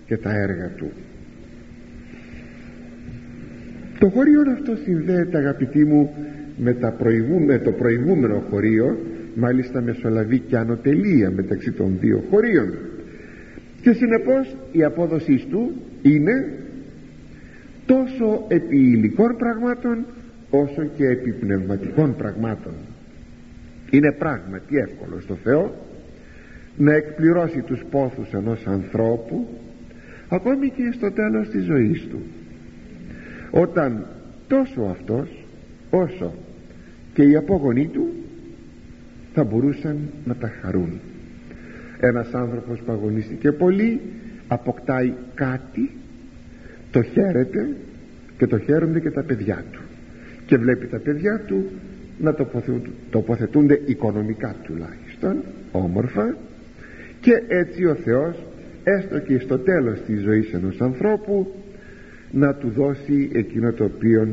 [0.06, 0.91] και τα έργα του.
[4.00, 6.13] Το χωρίο αυτό συνδέεται αγαπητοί μου
[6.58, 6.95] με, τα
[7.45, 8.98] με το προηγούμενο χωρίο
[9.36, 12.74] μάλιστα μεσολαβεί και ανωτελεία μεταξύ των δύο χωρίων
[13.82, 16.54] και συνεπώς η απόδοσή του είναι
[17.86, 20.06] τόσο επί υλικών πραγμάτων
[20.50, 22.74] όσο και επί πνευματικών πραγμάτων.
[23.89, 25.76] Είναι πράγματι εύκολο στο Θεό
[26.78, 29.48] να εκπληρώσει τους πόθους ενός ανθρώπου
[30.30, 32.20] ακόμη και στο τέλος της ζωής του.
[33.52, 34.06] Όταν
[34.48, 35.46] τόσο αυτός
[35.89, 36.34] όσο
[37.13, 38.13] και οι απόγονοί του
[39.34, 41.00] θα μπορούσαν να τα χαρούν
[42.00, 44.02] ένας άνθρωπος που αγωνίστηκε πολύ
[44.48, 45.90] αποκτάει κάτι
[46.92, 47.68] το χαίρεται
[48.38, 49.80] και το χαίρονται και τα παιδιά του.
[50.46, 51.70] Και βλέπει τα παιδιά του
[52.20, 52.36] να
[53.10, 56.38] τοποθετούνται οικονομικά τουλάχιστον όμορφα
[57.22, 58.36] και έτσι ο Θεός
[58.84, 61.54] έστω και στο τέλος της ζωής ενός ανθρώπου
[62.32, 64.28] να του δώσει εκείνο το οποίο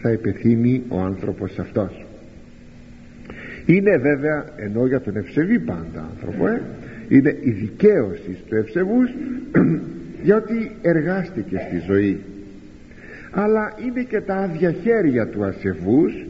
[0.00, 2.06] θα επιθύνει ο άνθρωπος αυτός.
[3.66, 6.62] Είναι βέβαια ενώ για τον ευσεβή πάντα άνθρωπο ε,
[7.08, 9.10] είναι η δικαίωση του ευσεβούς
[10.22, 12.20] για ότι εργάστηκε στη ζωή.
[13.30, 16.26] Αλλά είναι και τα άδεια χέρια του ασεβούς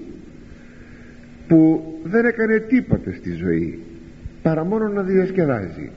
[1.48, 3.78] που δεν έκανε τίποτε στη ζωή
[4.42, 5.90] παρά μόνο να διασκεδάζει.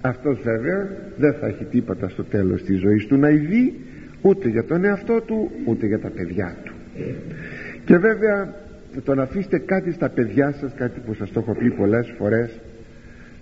[0.00, 3.74] Αυτός βέβαια δεν θα έχει τίποτα στο τέλος της ζωής του να ειδεί
[4.22, 6.72] ούτε για τον εαυτό του ούτε για τα παιδιά του.
[7.84, 8.54] Και βέβαια
[9.04, 12.60] το να αφήσετε κάτι στα παιδιά σας κάτι που σας το έχω πει πολλές φορές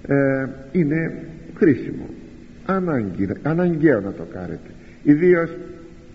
[0.07, 1.13] ε, είναι
[1.55, 2.09] χρήσιμο.
[2.67, 4.71] Ανάγκη, αναγκαίο να το κάνετε.
[5.03, 5.51] Ιδίως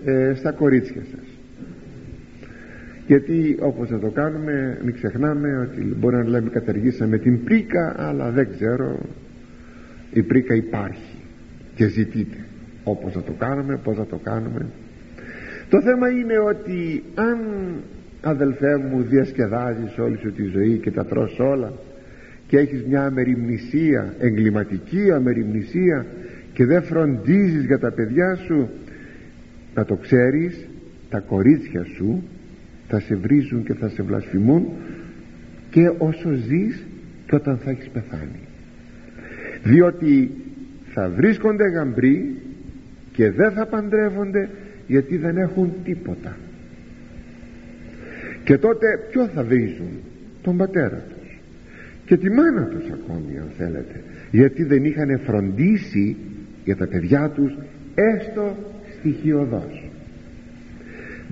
[0.06, 1.28] ε, στα κορίτσια σας.
[3.08, 8.30] Γιατί όπως να το κάνουμε μην ξεχνάμε ότι μπορεί να λέμε καταργήσαμε την πρίκα αλλά
[8.30, 9.00] δεν ξέρω.
[10.14, 11.18] Η πρίκα υπάρχει
[11.76, 12.38] και ζητείτε
[12.84, 14.66] όπως να το κάνουμε πως να το κάνουμε.
[15.70, 17.38] Το θέμα είναι ότι αν
[18.22, 21.74] αδελφέ μου διασκεδάζεις όλη σου τη ζωή και τα τρως όλα
[22.48, 26.06] και έχεις μια αμεριμνησία εγκληματική αμεριμνησία
[26.54, 28.70] και δεν φροντίζεις για τα παιδιά σου
[29.76, 30.68] να το ξέρεις
[31.10, 32.24] τα κορίτσια σου
[32.88, 34.68] θα σε βρίζουν και θα σε βλασφημούν
[35.70, 36.86] και όσο ζεις
[37.28, 38.40] και όταν θα έχεις πεθάνει.
[39.64, 40.32] Διότι
[40.94, 42.36] θα βρίσκονται γαμπροί
[43.12, 44.50] και δεν θα παντρεύονται
[44.88, 46.38] γιατί δεν έχουν τίποτα.
[48.44, 50.00] Και τότε ποιο θα βρίζουν
[50.42, 51.13] τον πατέρα τους
[52.06, 54.04] και τη μάνα τους ακόμη αν θέλετε.
[54.32, 56.16] Γιατί δεν είχαν φροντίσει
[56.64, 57.58] για τα παιδιά τους
[57.96, 58.58] έστω
[59.00, 59.92] στοιχειοδός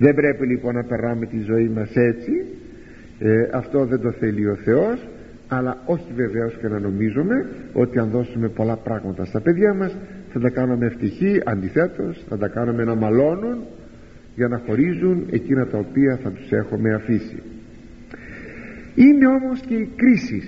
[0.02, 2.44] δεν πρέπει λοιπόν να περάμε τη ζωή μας έτσι.
[3.18, 5.06] Ε, αυτό δεν το θέλει ο Θεός.
[5.48, 9.96] Αλλά όχι βεβαίως και να νομίζουμε ότι αν δώσουμε πολλά πράγματα στα παιδιά μας
[10.32, 13.58] θα τα κάνουμε ευτυχή αντιθέτως θα τα κάνουμε να μαλώνουν
[14.34, 17.42] για να χωρίζουν εκείνα τα οποία θα τους έχουμε αφήσει
[18.94, 20.42] είναι όμως και η κρίση.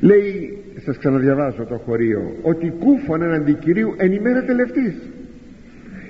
[0.00, 4.94] Λέει σας ξαναδιαβάζω το χωρίο ότι κούφων έναντι Κυρίου εν ημέρα τελευτής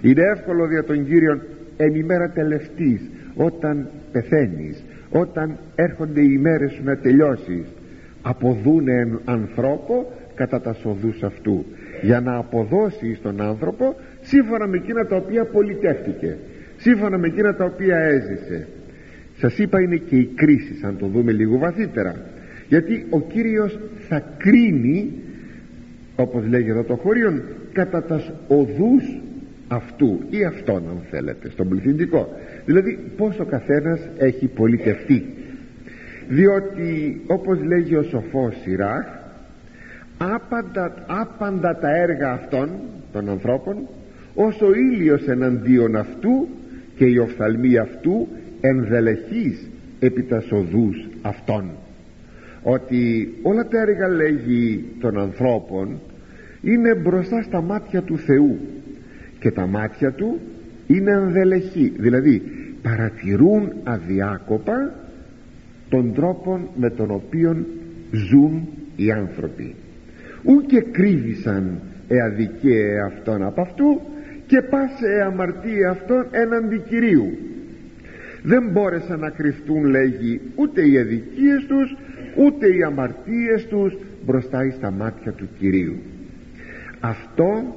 [0.01, 1.43] είναι εύκολο δια τον Κύριον
[1.77, 3.01] εν ημέρα τελευτής
[3.35, 7.67] όταν πεθαίνεις όταν έρχονται οι ημέρες σου να τελειώσεις
[8.23, 11.65] αποδούνε ανθρώπο κατά τα σοδούς αυτού
[12.03, 16.37] για να αποδώσεις στον άνθρωπο σύμφωνα με εκείνα τα οποία πολιτεύτηκε
[16.77, 18.69] σύμφωνα με εκείνα τα οποία έζησε
[19.45, 22.17] σας είπα είναι και η κρίση αν το δούμε λίγο βαθύτερα.
[22.69, 23.79] Γιατί ο Κύριος
[24.09, 25.13] θα κρίνει
[26.17, 29.21] όπως λέγει εδώ το χωρίον κατά τας οδούς
[29.69, 32.29] αυτού ή αυτόν αν θέλετε στον πληθυντικό.
[32.65, 35.25] Δηλαδή πως ο καθένας έχει πολιτευτεί.
[36.29, 39.07] Διότι όπως λέγει ο σοφός Σιράχ
[40.19, 42.69] άπαντα, άπαντα τα έργα αυτών
[43.13, 43.89] των ανθρώπων
[44.35, 46.49] όσο ήλιος εναντίον αυτού
[46.97, 48.29] και η οφθαλμή αυτού
[48.67, 51.71] ενδελεχής επί τα σοδούς αυτών.
[52.63, 56.01] Ότι όλα τα έργα λέγει των ανθρώπων
[56.63, 58.59] είναι μπροστά στα μάτια του Θεού
[59.39, 60.41] και τα μάτια του
[60.87, 61.93] είναι ενδελεχή.
[61.99, 62.43] Δηλαδή
[62.83, 64.95] παρατηρούν αδιάκοπα
[65.89, 67.67] τον τρόπο με τον οποίο
[68.11, 69.75] ζουν οι άνθρωποι.
[70.43, 74.01] Ού και κρύβησαν εαδικαίε αυτόν από αυτού
[74.47, 77.39] και πάσε αμαρτία αυτόν έναντι Κυρίου
[78.47, 81.97] δεν μπόρεσαν να κρυφτούν λέγει ούτε οι αδικίες τους
[82.37, 85.97] ούτε οι αμαρτίες τους μπροστά στα μάτια του Κυρίου.
[87.01, 87.75] Αυτό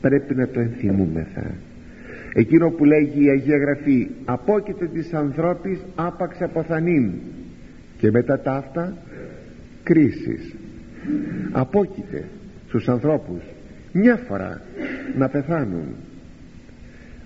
[0.00, 1.54] πρέπει να το ενθυμούμεθα.
[2.32, 7.12] Εκείνο που λέγει η Αγία Γραφή απόκειται της ανθρώπης άπαξ αποθανήν
[7.98, 8.96] και μετά τα αυτά
[9.82, 10.54] κρίσεις
[11.50, 12.24] απόκειται
[12.68, 13.42] στους ανθρώπους
[13.92, 14.60] μια φορά
[15.18, 15.94] να πεθάνουν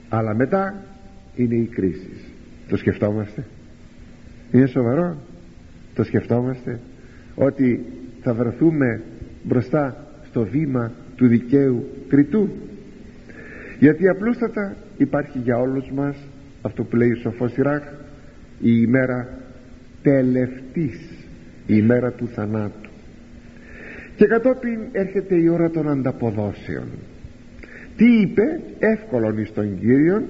[0.08, 0.84] αλλά μετά
[1.36, 2.21] είναι οι κρίσεις
[2.72, 3.44] το σκεφτόμαστε;
[4.52, 5.16] Είναι σοβαρό;
[5.94, 6.80] Το σκεφτόμαστε;
[7.34, 7.84] Ότι
[8.22, 9.02] θα βρεθούμε
[9.42, 12.48] μπροστά στο βήμα του δικαίου κριτού;
[13.78, 16.16] Γιατί απλούστατα υπάρχει για όλους μας
[16.62, 17.82] αυτό που λέει ο σοφός Ιράκ
[18.60, 19.28] η ημέρα
[20.02, 21.00] τελευτής
[21.66, 22.90] η ημέρα του θανάτου
[24.16, 26.88] και κατόπιν έρχεται η ώρα των ανταποδόσεων.
[27.96, 30.22] Τι είπε; Εύκολον εις τον Κύριον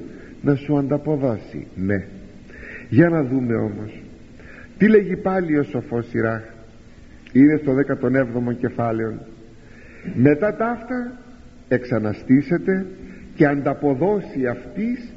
[0.43, 1.67] να σου ανταποδώσει.
[1.75, 2.07] Ναι
[2.93, 4.03] για να δούμε όμως.
[4.79, 6.43] Τι λέγει πάλι ο σοφός Σιράχ;
[7.33, 9.15] Είναι στο 17ο κεφάλαιο.
[10.15, 11.13] Μετά τα αυτά
[11.69, 12.87] εξαναστήσετε
[13.35, 15.13] και ανταποδώσει αυτής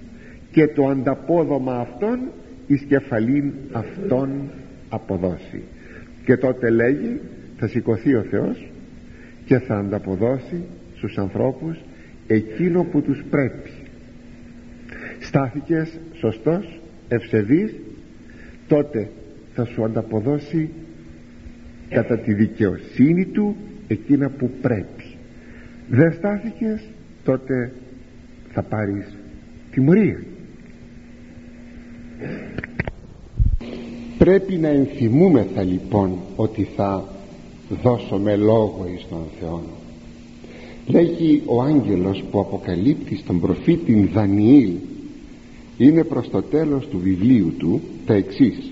[0.52, 2.20] και το ανταπόδομα αυτών
[2.68, 4.50] εις κεφαλήν αυτών
[4.90, 5.64] αποδώσει.
[6.26, 7.22] Και τότε λέγει
[7.58, 8.72] θα σηκωθεί ο Θεός
[9.46, 10.64] και θα ανταποδώσει
[10.96, 11.78] στους ανθρώπους
[12.28, 13.72] εκείνο που τους πρέπει.
[15.20, 17.74] Στάθηκες σωστός ευσεβής
[18.68, 19.10] τότε
[19.54, 20.70] θα σου ανταποδώσει
[21.90, 23.56] κατά τη δικαιοσύνη του
[23.88, 25.16] εκείνα που πρέπει.
[25.90, 26.82] Δεν στάθηκες
[27.24, 27.72] τότε
[28.52, 29.16] θα πάρεις
[29.72, 30.24] τιμωρία.
[34.18, 37.04] Πρέπει να ενθυμούμεθα λοιπόν ότι θα
[37.82, 39.64] δώσουμε λόγο εις τον Θεό.
[40.88, 44.72] Λέγει ο άγγελος που αποκαλύπτει στον προφήτη Δανιήλ
[45.78, 48.72] είναι προς το τέλος του βιβλίου του τα εξής.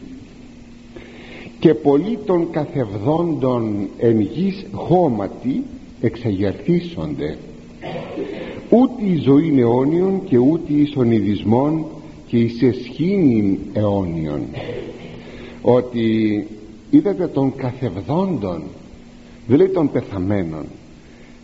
[1.59, 5.63] Και πολλοί των καθευδόντων εν γης χώματι
[6.01, 7.37] εξαγερθήσονται
[8.69, 11.85] ούτε η ζωή αιώνιον και ούτε εις ονειδισμών
[12.27, 14.41] και εις εσχήνην αιώνιον
[15.61, 16.47] ότι
[16.89, 18.63] είδατε των καθευδόντων
[19.47, 20.65] δεν λέει των πεθαμένων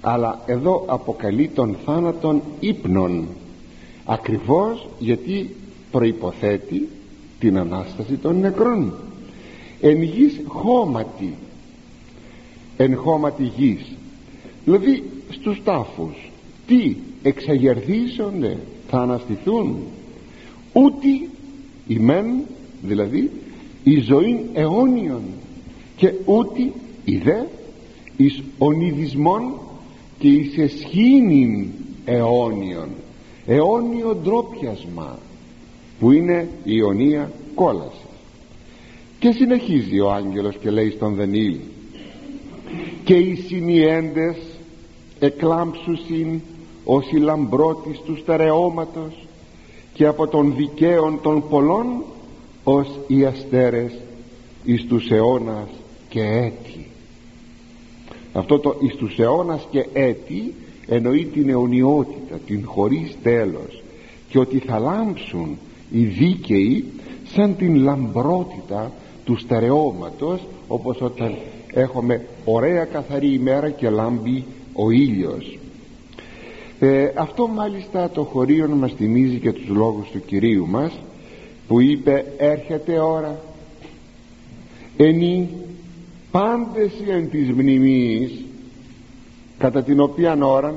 [0.01, 3.27] αλλά εδώ αποκαλεί τον θάνατον ύπνων
[4.09, 5.49] ακριβώς γιατί
[5.91, 6.87] προϋποθέτει
[7.39, 8.93] την Ανάσταση των νεκρών.
[9.81, 11.33] Εν γης χώματι
[12.77, 13.85] εν χώματι γης.
[14.65, 16.31] Δηλαδή στους τάφους
[16.67, 19.77] τι εξαγερδίζονται θα αναστηθούν;
[20.73, 21.07] Ούτε
[21.87, 22.25] η μεν
[22.81, 23.31] δηλαδή
[23.83, 25.21] η ζωή αιώνιον
[25.95, 26.71] και ούτε
[27.05, 27.43] η δε
[28.17, 29.53] εις ονειδισμόν
[30.19, 31.67] και εις εσχήνην
[32.05, 32.87] αιώνιον
[33.49, 35.19] αιώνιο ντρόπιασμα
[35.99, 38.07] που είναι η ιωνία κόλαση
[39.19, 41.55] και συνεχίζει ο άγγελος και λέει στον Δανίλ
[43.03, 44.37] και οι συνιέντες
[45.19, 46.39] εκλάμψουσιν
[46.85, 49.27] ως η λαμπρότης του στερεώματος
[49.93, 52.03] και από των δικαίων των πολλών
[52.63, 53.93] ως οι αστέρες
[54.63, 55.69] εις τους αιώνας
[56.09, 56.87] και έτη
[58.33, 60.53] αυτό το εις τους αιώνας και έτη
[60.89, 63.83] εννοεί την αιωνιότητα την χωρίς τέλος
[64.29, 65.57] και ότι θα λάμψουν
[65.91, 66.85] οι δίκαιοι
[67.23, 68.91] σαν την λαμπρότητα
[69.25, 71.35] του στερεώματος όπως όταν
[71.73, 75.57] έχουμε ωραία καθαρή ημέρα και λάμπει ο ήλιος.
[76.79, 80.99] Ε, αυτό μάλιστα το χωρίο μας θυμίζει και τους λόγους του Κυρίου μας
[81.67, 83.39] που είπε έρχεται ώρα.
[84.97, 85.49] Ενή
[86.31, 88.31] πάντες εν της μνημής
[89.59, 90.75] κατά την οποία ώρα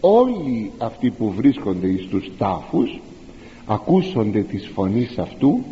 [0.00, 3.00] όλοι αυτοί που βρίσκονται εις τους τάφους
[3.66, 5.64] ακούσονται της φωνής αυτού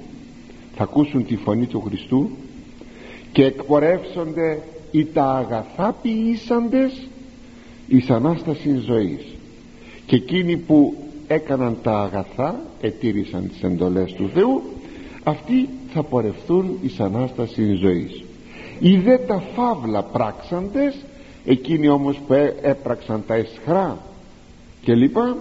[0.74, 2.30] θα ακούσουν τη φωνή του Χριστού
[3.32, 7.08] και εκπορεύσονται οι τα αγαθά ποιήσαντες
[7.88, 9.26] εις Ανάστασης ζωής.
[10.06, 10.94] Και εκείνοι που
[11.26, 14.62] έκαναν τα αγαθά ετήρησαν τις εντολές του Θεού
[15.24, 18.24] αυτοί θα πορευθούν εις Ανάστασης ζωής.
[18.80, 20.96] Οι δε τα φαύλα πράξαντες
[21.48, 23.98] εκείνοι όμως που έπραξαν τα εσχρά
[24.80, 25.37] και λοιπά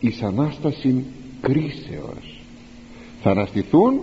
[0.00, 1.04] εις Ανάσταση
[1.40, 2.40] κρίσεως.
[3.22, 4.00] Θα αναστηθούν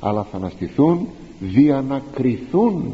[0.00, 1.08] αλλά θα αναστηθούν
[1.40, 2.92] δια να κριθούν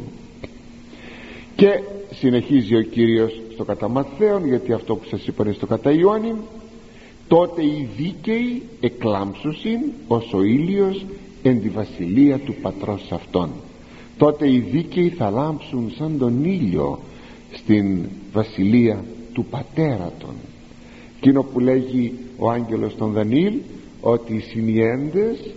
[1.57, 4.07] και συνεχίζει ο Κύριος στο κατά
[4.47, 6.35] γιατί αυτό που σας είπα είναι στο κατά Ιωάννη
[7.29, 11.05] τότε οι δίκαιοι εκλάμψουσιν ως ο ήλιος
[11.43, 13.51] εν τη βασιλεία του πατρός αυτών.
[14.19, 16.99] Τότε οι δίκαιοι θα λάμψουν σαν τον ήλιο
[17.53, 20.35] στην βασιλεία του πατέρα των
[21.17, 23.55] εκείνο που λέγει ο άγγελος των Δανίλ
[24.01, 25.55] ότι οι συνιέντες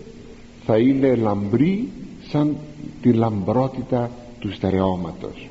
[0.66, 1.90] θα είναι λαμπροί
[2.30, 2.56] σαν
[3.02, 5.50] τη λαμπρότητα του στερεώματος.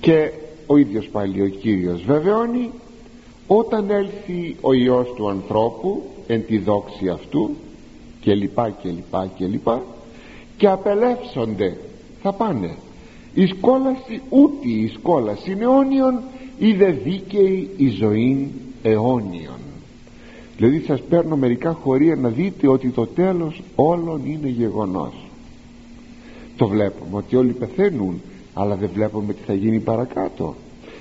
[0.00, 0.30] Και
[0.66, 2.70] ο ίδιος πάλι ο Κύριος βεβαιώνει
[3.46, 7.50] όταν έλθει ο Υιός του ανθρώπου εν τη δόξη αυτού
[8.20, 9.82] και λοιπά και λοιπά και λοιπά
[10.56, 11.76] και απελεύσονται
[12.22, 12.76] θα πάνε
[13.34, 16.20] η σκόλαση ούτε η σκόλαση αιώνιον
[16.58, 18.48] είδε δίκαιη η ζωή
[18.82, 19.58] αιώνιον.
[20.56, 25.12] Δηλαδή σας παίρνω μερικά χωρία να δείτε ότι το τέλος όλων είναι γεγονός.
[26.56, 28.20] Το βλέπουμε ότι όλοι πεθαίνουν
[28.54, 30.54] αλλά δεν βλέπουμε τι θα γίνει παρακάτω.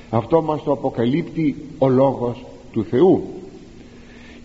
[0.09, 3.23] Αυτό μας το αποκαλύπτει ο λόγος του Θεού.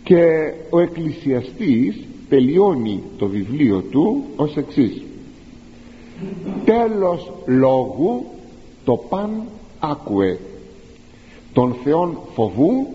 [0.04, 5.02] Και ο εκκλησιαστής τελειώνει το βιβλίο του ως εξής
[6.64, 8.24] τέλος λόγου
[8.84, 9.42] το παν
[9.78, 10.38] άκουε.
[11.52, 12.86] Τον Θεόν φοβού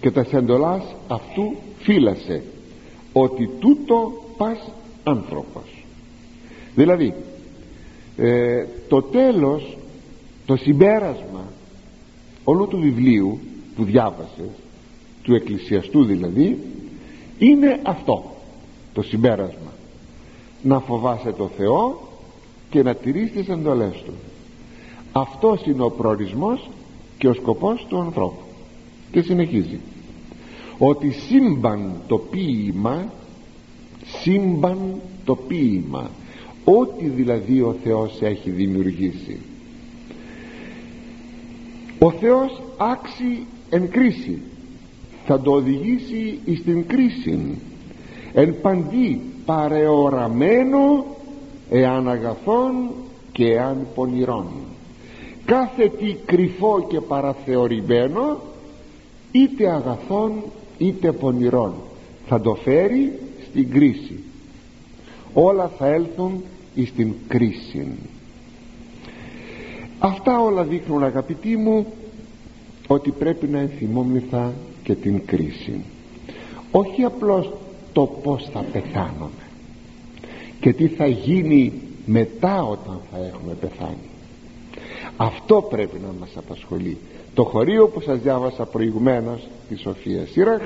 [0.00, 2.42] και τα σεντολάς αυτού φύλασε
[3.12, 4.70] ότι τούτο πας
[5.04, 5.84] άνθρωπος.
[6.74, 7.14] Δηλαδή
[8.16, 9.76] ε, το τέλος
[10.46, 11.44] το συμπέρασμα
[12.44, 13.38] όλου του βιβλίου
[13.76, 14.50] που διάβασες
[15.22, 16.58] του εκκλησιαστού δηλαδή
[17.38, 18.24] είναι αυτό
[18.92, 19.72] το συμπέρασμα.
[20.62, 22.03] Να φοβάσαι το Θεό
[22.74, 24.12] και να τηρείς τις εντολές Του.
[25.12, 26.70] Αυτός είναι ο προορισμός
[27.18, 28.44] και ο σκοπός του ανθρώπου.
[29.10, 29.78] Και συνεχίζει.
[30.78, 33.12] Ότι σύμπαν το ποίημα
[34.20, 36.10] σύμπαν το ποίημα.
[36.64, 39.38] Ό,τι δηλαδή ο Θεός έχει δημιουργήσει.
[41.98, 44.42] Ο Θεός άξει εν κρίση.
[45.26, 47.58] Θα το οδηγήσει στην κρίση.
[48.32, 51.06] Εν παντή παρεοραμένο
[51.70, 52.90] εάν αγαθών
[53.32, 54.46] και εάν πονηρών.
[55.44, 58.40] Κάθε τι κρυφό και παραθεωρημένο
[59.32, 60.32] είτε αγαθών
[60.78, 61.74] είτε πονηρών
[62.26, 63.18] θα το φέρει
[63.50, 64.18] στην κρίση.
[65.32, 66.42] Όλα θα έλθουν
[66.86, 67.86] στην κρίση.
[69.98, 71.86] Αυτά όλα δείχνουν αγαπητοί μου
[72.86, 74.52] ότι πρέπει να ενθυμόμεθα
[74.82, 75.80] και την κρίση.
[76.70, 77.52] Όχι απλώς
[77.92, 79.43] το πως θα πεθάνουμε
[80.64, 81.72] και τι θα γίνει
[82.06, 84.08] μετά όταν θα έχουμε πεθάνει.
[85.16, 86.96] Αυτό πρέπει να μας απασχολεί.
[87.34, 90.62] Το χωρίο που σας διάβασα προηγουμένως της Σοφίας Σύραχ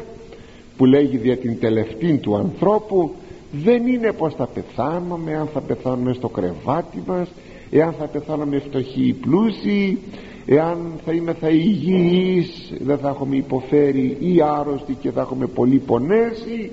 [0.76, 3.14] που λέγει δια την τελευταία του ανθρώπου
[3.52, 7.28] δεν είναι πως θα πεθάνουμε αν θα πεθάνουμε στο κρεβάτι μας
[7.70, 9.98] εάν θα πεθάνουμε φτωχοί ή πλούσιοι
[10.46, 15.78] εάν θα είμαι θα υγιείς δεν θα έχουμε υποφέρει ή άρρωστοι και θα έχουμε πολύ
[15.78, 16.70] πονέσει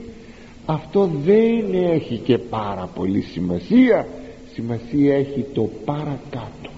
[0.66, 4.08] αυτό δεν έχει και πάρα πολύ σημασία.
[4.54, 6.70] Σημασία έχει το παρακάτω.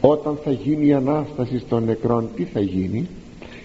[0.00, 3.08] Όταν θα γίνει η Ανάσταση των νεκρών τι θα γίνει;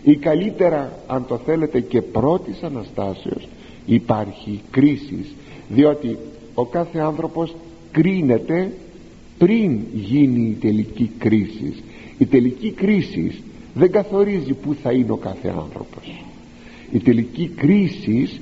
[0.03, 3.47] Ή καλύτερα αν το θέλετε και πρώτης Αναστάσεως
[3.85, 5.25] υπάρχει κρίση.
[5.69, 6.17] Διότι
[6.53, 7.55] ο κάθε άνθρωπος
[7.91, 8.71] κρίνεται
[9.37, 11.73] πριν γίνει η τελική κρίση.
[12.17, 13.41] Η τελική κρίση
[13.73, 16.23] δεν καθορίζει που θα είναι ο κάθε άνθρωπος.
[16.91, 18.39] Η τελική κρίση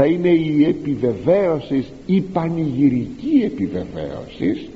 [0.00, 4.68] θα είναι η επιβεβαίωσης η πανηγυρική επιβεβαίωσης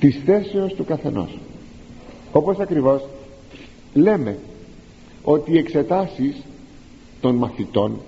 [0.00, 1.38] της θέσεως του καθενός.
[2.32, 3.02] Όπως ακριβώς
[3.94, 4.38] λέμε
[5.22, 6.36] ότι οι εξετάσεις
[7.20, 8.00] των μαθητών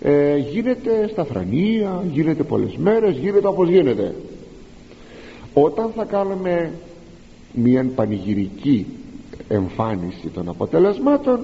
[0.00, 4.14] ε, γίνεται στα θρανία γίνεται πολλές μέρες γίνεται όπως γίνεται.
[5.54, 6.72] Όταν θα κάνουμε
[7.52, 8.86] μια πανηγυρική
[9.48, 11.40] εμφάνιση των αποτελεσμάτων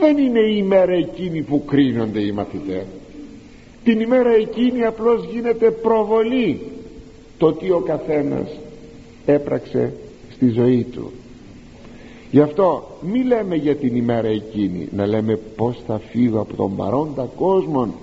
[0.00, 2.84] δεν είναι η ημέρα εκείνη που κρίνονται οι μαθητές.
[3.84, 6.60] Την ημέρα εκείνη απλώς γίνεται προβολή
[7.38, 8.48] το τι ο καθένας
[9.26, 9.92] έπραξε
[10.32, 11.10] στη ζωή του.
[12.30, 16.76] Γι' αυτό μη λέμε για την ημέρα εκείνη να λέμε πως θα φύγω από τον
[16.76, 17.94] παρόντα κόσμο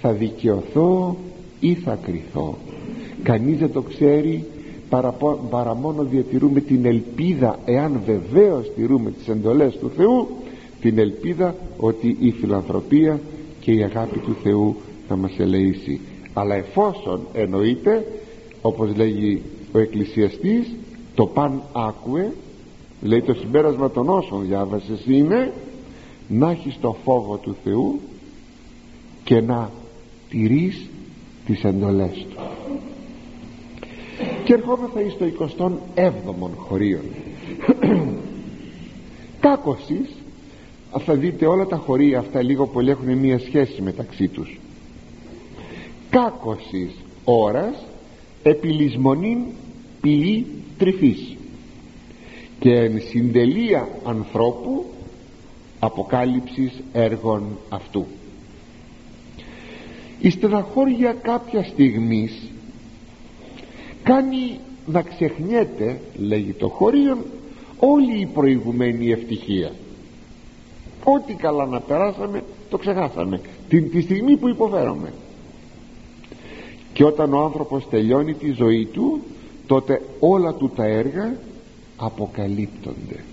[0.00, 1.16] θα δικαιωθώ
[1.60, 2.58] ή θα κρυθώ.
[3.22, 4.44] Κανείς δεν το ξέρει
[5.50, 10.28] παρά μόνο διατηρούμε την ελπίδα εάν βεβαίως τηρούμε τις εντολές του Θεού
[10.84, 13.20] την ελπίδα ότι η φιλανθρωπία
[13.60, 14.76] και η αγάπη του Θεού
[15.08, 16.00] θα μας ελεήσει.
[16.32, 18.06] Αλλά εφόσον εννοείται
[18.62, 20.74] όπως λέγει ο εκκλησιαστής
[21.14, 22.32] το παν άκουε
[23.02, 25.52] λέει το συμπέρασμα των όσων διάβασες είναι
[26.28, 28.00] να έχεις το φόβο του Θεού
[29.24, 29.70] και να
[30.28, 30.88] τηρείς
[31.46, 32.36] τις εντολές του
[34.44, 37.02] και ερχόμεθα εις το 27ο χωρίων
[39.40, 40.23] κάκωσης
[40.98, 44.58] θα δείτε όλα τα χωρία αυτά λίγο πολύ έχουν μία σχέση μεταξύ τους.
[46.10, 47.84] Κάκωσης ώρας
[48.42, 49.38] επιλυσμονήν
[50.00, 50.46] ποιή
[50.78, 51.36] τρυφής.
[52.58, 54.84] Και εν συντελεία ανθρώπου
[55.78, 58.06] αποκάλυψης έργων αυτού.
[60.20, 62.50] Η στεναχώρια κάποια στιγμής
[64.02, 67.18] κάνει να ξεχνιέται λέγει το χωρίον
[67.78, 69.72] όλη η προηγουμένη ευτυχία
[71.04, 73.40] ό,τι καλά να περάσαμε το ξεχάσαμε.
[73.68, 75.12] Την τη στιγμή που υποφέραμε
[76.92, 79.20] και όταν ο άνθρωπος τελειώνει τη ζωή του
[79.66, 81.36] τότε όλα του τα έργα
[81.96, 83.24] αποκαλύπτονται.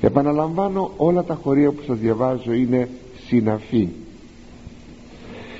[0.00, 2.88] Επαναλαμβάνω όλα τα χωρία που σας διαβάζω είναι
[3.26, 3.88] συναφή.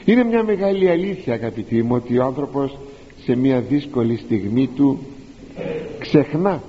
[0.05, 2.79] Είναι μια μεγάλη αλήθεια αγαπητοί μου ότι ο άνθρωπος
[3.25, 4.99] σε μια δύσκολη στιγμή του
[5.99, 6.63] ξεχνά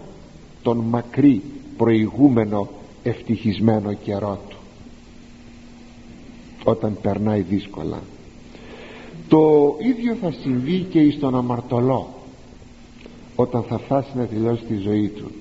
[0.61, 1.41] τον μακρύ
[1.77, 2.69] προηγούμενο
[3.03, 4.57] ευτυχισμένο καιρό του.
[6.63, 8.01] Όταν περνάει δύσκολα.
[9.27, 12.13] Το ίδιο θα συμβεί και στον αμαρτωλό
[13.35, 15.31] όταν θα φτάσει να τελειώσει τη ζωή του.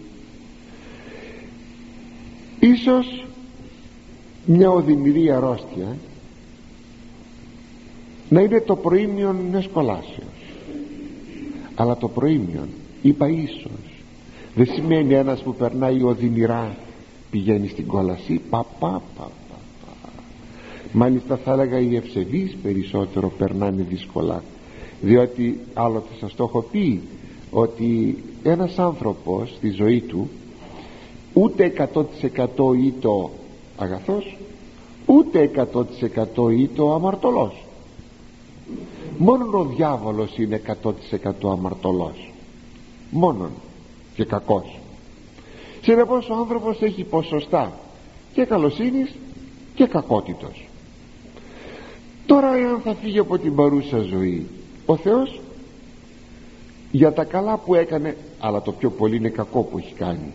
[2.60, 3.26] Ίσως
[4.44, 5.96] μια οδυνηρή αρρώστια
[8.28, 10.54] να είναι το προήμιον μιας κολάσεως.
[11.74, 12.68] Αλλά το προήμιον
[13.02, 14.02] είπα ίσως
[14.54, 16.76] δεν σημαίνει ένας που περνάει οδυνηρά
[17.30, 18.40] πηγαίνει στην κόλαση.
[18.50, 19.30] Πα, πα, πα,
[20.92, 24.42] μάλιστα θα έλεγα οι ευσεβείς περισσότερο περνάνε δύσκολα.
[25.00, 27.00] Διότι άλλοτε σας το έχω πει
[27.50, 30.28] ότι ένας άνθρωπος στη ζωή του
[31.32, 33.30] ούτε 100% ή το
[33.76, 34.36] αγαθός
[35.06, 37.64] ούτε 100% είτε ο αμαρτωλός.
[39.18, 42.32] Μόνο ο διάβολος είναι 100% αμαρτωλός.
[43.10, 43.50] Μόνον
[44.14, 44.78] και κακός
[45.82, 47.72] συνεπώς ο άνθρωπος έχει ποσοστά
[48.32, 49.14] και καλοσύνης
[49.74, 50.68] και κακότητος.
[52.26, 54.46] Τώρα εάν θα φύγει από την παρούσα ζωή
[54.86, 55.40] ο Θεός
[56.90, 60.32] για τα καλά που έκανε αλλά το πιο πολύ είναι κακό που έχει κάνει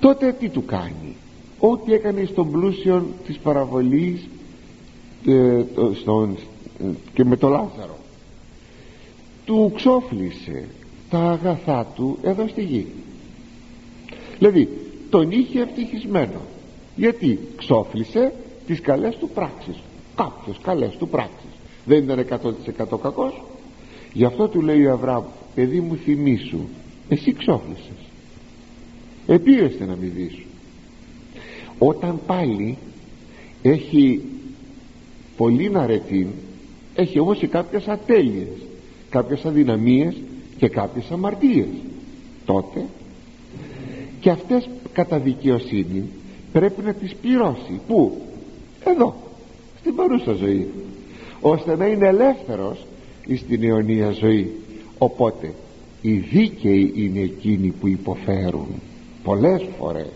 [0.00, 1.16] τότε τι του κάνει;
[1.58, 4.28] Ό,τι έκανε στον πλούσιο της παραβολής
[5.26, 5.64] ε,
[6.00, 6.36] στον,
[7.14, 7.98] και με το Λάζαρο.
[9.44, 10.68] Του ξόφλησε
[11.10, 12.86] τα αγαθά του εδώ στη γη
[14.38, 14.68] δηλαδή
[15.10, 16.40] τον είχε ευτυχισμένο.
[16.96, 18.32] Γιατί ξόφλησε
[18.66, 19.76] τις καλές του πράξεις.
[20.16, 21.50] Κάποιος καλές του πράξεις.
[21.84, 23.42] Δεν ήταν 100% κακός.
[24.12, 25.24] Γι' αυτό του λέει ο Αβραάμ
[25.54, 26.60] παιδί μου θυμήσου
[27.08, 28.06] εσύ ξόφλησες.
[29.26, 30.46] Επίεστε να μην σου
[31.78, 32.78] όταν πάλι
[33.62, 34.22] έχει
[35.36, 36.28] πολύ αρετή
[36.94, 38.48] έχει όμως και κάποιες ατέλειες
[39.10, 40.16] κάποιες αδυναμίες
[40.58, 41.68] και κάποιες αμαρτίες.
[42.44, 42.86] Τότε
[44.26, 46.02] και αυτές κατά δικαιοσύνη
[46.52, 47.80] πρέπει να τις πληρώσει.
[47.86, 48.20] Πού;
[48.84, 49.14] Εδώ
[49.80, 50.68] στην παρούσα ζωή.
[51.40, 52.86] Ώστε να είναι ελεύθερος
[53.36, 54.52] στην αιωνία ζωή.
[54.98, 55.52] Οπότε
[56.02, 58.66] οι δίκαιοι είναι εκείνοι που υποφέρουν
[59.24, 60.12] πολλές φορές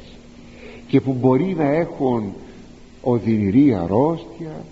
[0.89, 2.33] και που μπορεί να έχουν
[3.03, 4.65] οδυνηρή αρρώστια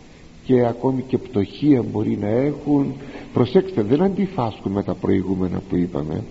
[0.44, 2.92] και ακόμη και πτωχία μπορεί να έχουν.
[3.32, 6.24] Προσέξτε δεν αντιφάσκουμε με τα προηγούμενα που είπαμε.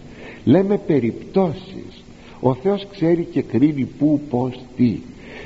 [0.46, 2.06] Λέμε περιπτώσεις
[2.40, 5.00] ο Θεός ξέρει και κρίνει πού πως τι.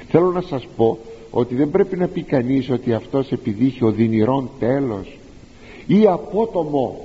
[0.08, 0.98] Θέλω να σας πω
[1.32, 5.18] ότι δεν πρέπει να πει κανείς ότι αυτός επειδή είχε οδυνηρών τέλος
[5.88, 7.00] ή απότομο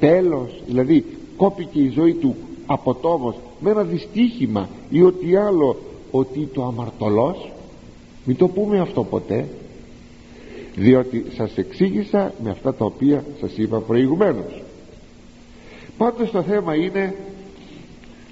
[0.00, 1.04] τέλος δηλαδή
[1.36, 5.76] κόπηκε η ζωή του αποτόμως με ένα δυστύχημα ή ότι άλλο
[6.10, 7.50] ότι το αμαρτωλός.
[8.24, 9.48] Μην το πούμε αυτό ποτέ.
[10.74, 14.62] Διότι σας εξήγησα με αυτά τα οποία σας είπα προηγουμένως.
[15.96, 17.14] Πάντως το θέμα είναι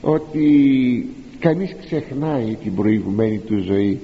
[0.04, 4.00] ότι κανείς ξεχνάει την προηγουμένη του ζωή.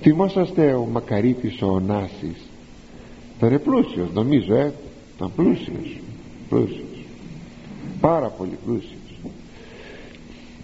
[0.00, 2.48] Θυμόσαστε ο Μακαρίτης ο Ωνάσης
[3.38, 4.72] ήταν πλούσιος νομίζω ε.
[5.16, 6.00] Ήταν πλούσιος
[6.48, 7.04] πλούσιος.
[8.00, 8.92] Πάρα πολύ πλούσιος.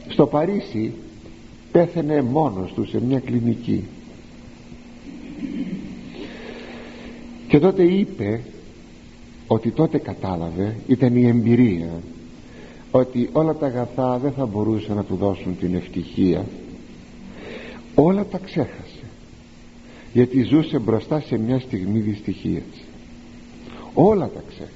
[0.09, 0.93] Στο Παρίσι
[1.73, 3.85] πέθαινε μόνος του σε μια κλινική.
[7.49, 8.41] Και τότε είπε
[9.47, 12.03] ότι τότε κατάλαβε ήταν η εμπειρία
[12.97, 16.45] ότι όλα τα αγαθά δεν θα μπορούσαν να του δώσουν την ευτυχία.
[17.95, 19.05] Όλα τα ξέχασε
[20.13, 22.85] γιατί ζούσε μπροστά σε μια στιγμή δυστυχίας.
[23.95, 24.73] Όλα τα ξέχασε.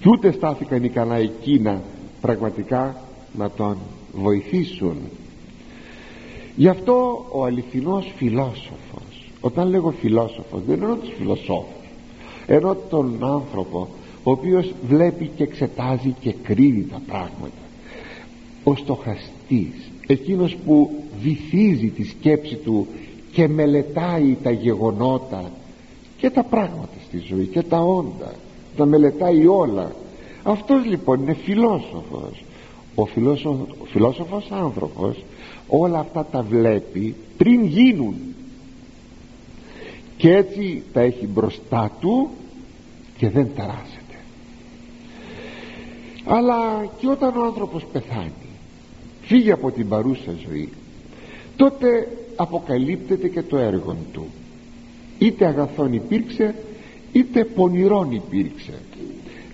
[0.00, 1.80] Και ούτε στάθηκαν ικανά εκείνα
[2.20, 2.96] πραγματικά
[3.36, 3.76] να τον
[4.12, 4.96] βοηθήσουν.
[6.56, 11.88] Γι' αυτό ο αληθινός φιλόσοφος όταν λέγω φιλόσοφος δεν εννοώ τους φιλοσόφους
[12.46, 13.88] εννοώ τον άνθρωπο
[14.22, 17.64] ο οποίος βλέπει και εξετάζει και κρίνει τα πράγματα.
[18.64, 20.90] Ο στοχαστής εκείνος που
[21.22, 22.86] βυθίζει τη σκέψη του
[23.32, 25.50] και μελετάει τα γεγονότα
[26.16, 28.34] και τα πράγματα στη ζωή και τα όντα
[28.76, 29.92] τα μελετάει όλα.
[30.42, 32.44] Αυτός λοιπόν είναι φιλόσοφος.
[32.94, 35.24] Ο φιλόσοφος, ο φιλόσοφος άνθρωπος
[35.68, 38.14] όλα αυτά τα βλέπει πριν γίνουν.
[40.16, 42.28] Και έτσι τα έχει μπροστά του
[43.16, 43.99] και δεν ταράζεται
[46.32, 48.32] αλλά και όταν ο άνθρωπος πεθάνει
[49.22, 50.68] φύγει από την παρούσα ζωή
[51.56, 54.26] τότε αποκαλύπτεται και το έργο του.
[55.18, 56.54] Είτε αγαθόν υπήρξε
[57.12, 58.72] είτε πονηρόν υπήρξε.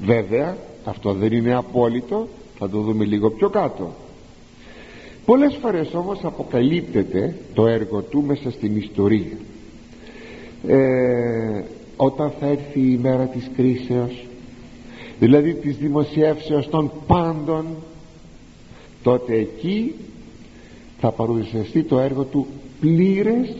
[0.00, 3.94] Βέβαια αυτό δεν είναι απόλυτο θα το δούμε λίγο πιο κάτω.
[5.24, 9.36] Πολλές φορές όμως αποκαλύπτεται το έργο του μέσα στην ιστορία.
[10.66, 11.64] Ε,
[11.96, 14.25] όταν θα έρθει η μέρα της κρίσεως
[15.18, 17.66] δηλαδή της δημοσιεύσεως των πάντων
[19.02, 19.94] τότε εκεί
[21.00, 22.46] θα παρουσιαστεί το έργο του
[22.80, 23.56] πλήρες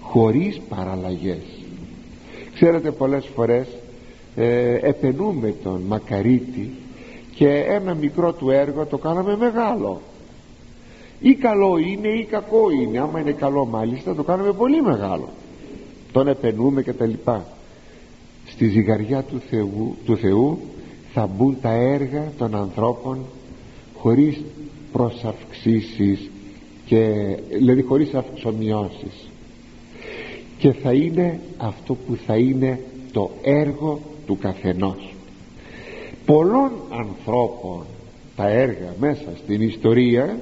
[0.00, 1.42] χωρίς παραλλαγές.
[2.54, 3.66] Ξέρετε πολλές φορές
[4.36, 6.70] ε, επενούμε τον Μακαρίτη
[7.34, 10.00] και ένα μικρό του έργο το κάναμε μεγάλο.
[11.20, 12.98] Ή καλό είναι ή κακό είναι.
[12.98, 15.28] Άμα είναι καλό μάλιστα το κάνουμε πολύ μεγάλο.
[16.12, 17.46] Τον επενούμε και τα λοιπά.
[18.46, 20.58] Στη ζυγαριά του Θεού, του Θεού
[21.14, 23.18] θα μπουν τα έργα των ανθρώπων
[23.96, 24.40] χωρίς
[24.92, 26.30] προσαυξήσεις
[26.86, 27.12] και
[27.50, 29.28] δηλαδή χωρίς αυξομοιώσεις.
[30.58, 32.80] Και θα είναι αυτό που θα είναι
[33.12, 35.14] το έργο του καθενός.
[36.26, 37.84] Πολλών ανθρώπων
[38.36, 40.38] τα έργα μέσα στην ιστορία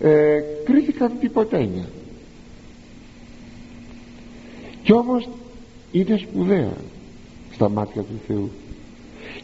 [0.00, 1.88] ε, κρίθηκαν τυποτένια
[4.86, 5.28] κι όμως
[5.92, 6.72] είναι σπουδαία
[7.54, 8.50] στα μάτια του Θεού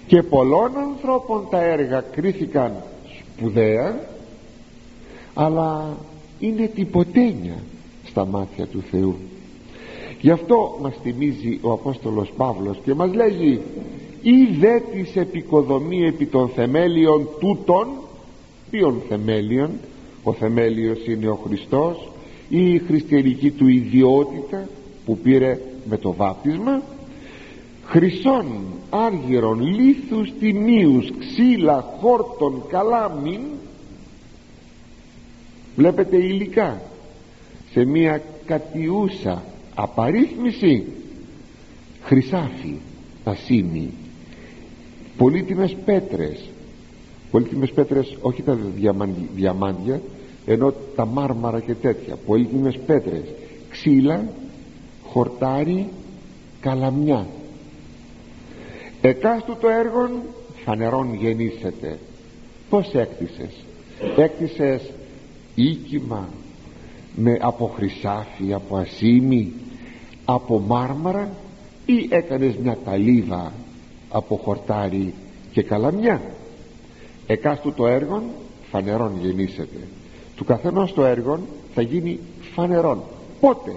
[0.06, 2.72] και πολλών ανθρώπων τα έργα κρίθηκαν
[3.18, 4.00] σπουδαία
[5.34, 5.96] αλλά
[6.38, 7.56] είναι τυποτένια
[8.04, 9.16] στα μάτια του Θεού.
[10.20, 13.60] Γι' αυτό μας θυμίζει ο Απόστολος Παύλος και μας λέγει
[14.22, 17.88] ή δε της επικοδομή επί των θεμέλιων τούτων
[18.70, 19.70] ποιον θεμέλιων
[20.22, 22.08] ο θεμέλιος είναι ο Χριστός
[22.48, 24.68] ή η χριστιανική του ιδιότητα
[25.04, 26.82] που πήρε με το βάπτισμα
[27.92, 28.46] χρυσών,
[28.90, 33.40] άργυρων, λίθους, τιμίους, ξύλα, χόρτων, καλάμιν.
[35.76, 36.82] Βλέπετε υλικά
[37.70, 40.84] σε μια κατιούσα απαρίθμηση.
[42.02, 42.74] Χρυσάφι,
[43.24, 43.90] ασίμι
[45.16, 46.50] πολύτιμες πέτρες.
[47.30, 48.58] Πολύτιμες πέτρες όχι τα
[49.34, 50.00] διαμάντια
[50.46, 52.16] ενώ τα μάρμαρα και τέτοια.
[52.26, 53.24] Πολύτιμες πέτρες.
[53.70, 54.28] Ξύλα
[55.04, 55.88] χορτάρι
[56.60, 57.26] καλαμιά
[59.02, 60.10] εκάστου το έργον
[60.64, 61.98] φανερών γεννήσετε
[62.70, 63.64] πως έκτισες;
[64.16, 64.90] Έκτισες
[65.54, 66.28] οίκημα
[67.16, 69.52] με από χρυσάφι, από ασίμι
[70.24, 71.30] από μάρμαρα
[71.86, 73.52] ή έκανες μια ταλίδα
[74.10, 75.14] από χορτάρι
[75.52, 76.20] και καλαμιά;
[77.26, 78.22] Εκάστου το έργον
[78.70, 79.78] φανερών γεννήσετε
[80.36, 81.40] του καθενός το έργον
[81.74, 82.18] θα γίνει
[82.54, 83.02] φανερών
[83.40, 83.76] πότε;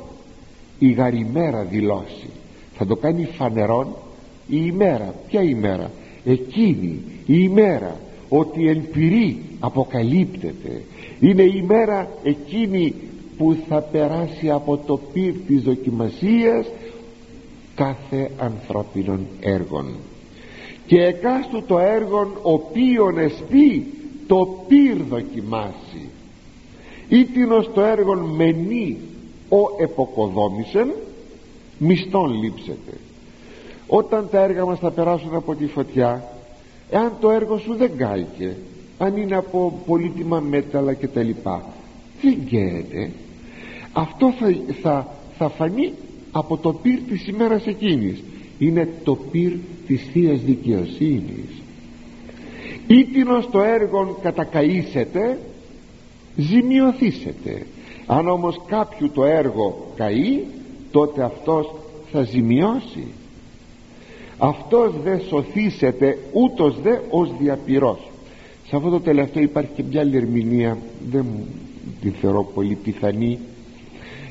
[0.79, 2.29] Η γαριμέρα δηλώσει.
[2.77, 3.95] Θα το κάνει φανερόν
[4.47, 5.15] η ημέρα.
[5.27, 5.91] Ποια ημέρα;
[6.25, 10.81] Εκείνη η ημέρα ότι ελπυρή αποκαλύπτεται.
[11.19, 12.93] Είναι η ημέρα εκείνη
[13.37, 16.67] που θα περάσει από το πυρ της δοκιμασίας
[17.75, 19.95] κάθε ανθρώπινων έργων.
[20.87, 23.93] Και εκάστου το έργον οποίον εστί
[24.27, 26.09] το πυρ δοκιμάσει.
[27.09, 28.97] Ήτινος το έργον μενή
[29.49, 30.93] ο εποκοδόμησεν
[31.77, 32.97] μισθόν λείψετε
[33.87, 36.23] όταν τα έργα μας θα περάσουν από τη φωτιά
[36.89, 38.55] εάν το έργο σου δεν κάηκε
[38.97, 41.63] αν είναι από πολύτιμα μέταλλα και τα λοιπά
[42.21, 43.11] δεν καίεται.
[43.93, 45.07] Αυτό θα, θα,
[45.37, 45.93] θα φανεί
[46.31, 48.23] από το πυρ της ημέρας εκείνης.
[48.59, 49.51] Είναι το πυρ
[49.87, 51.61] της Θείας Δικαιοσύνης.
[52.87, 55.39] Ήτινος το έργο κατακαήσετε
[56.35, 57.65] ζημιωθήσετε.
[58.05, 60.43] Αν όμως κάποιου το έργο καεί
[60.91, 61.73] τότε αυτός
[62.11, 63.07] θα ζημιώσει
[64.37, 67.99] αυτός δε σωθήσετε ούτως δε ως διαπυρός.
[68.67, 70.77] Σε αυτό το τελευταίο υπάρχει και μια άλλη ερμηνεία
[71.09, 71.25] δεν
[72.01, 73.39] την θεωρώ πολύ πιθανή.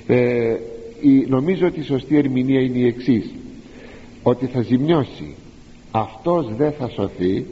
[0.07, 0.57] Ε,
[1.00, 3.30] η, νομίζω ότι η σωστή ερμηνεία είναι η εξής
[4.22, 5.34] ότι θα ζημιώσει.
[5.90, 7.46] Αυτός δεν θα σωθεί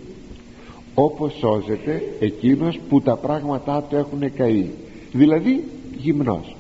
[0.95, 4.67] όπως σώζεται εκείνος που τα πράγματά του έχουν καεί.
[5.13, 5.65] Δηλαδή
[5.99, 6.57] γυμνός.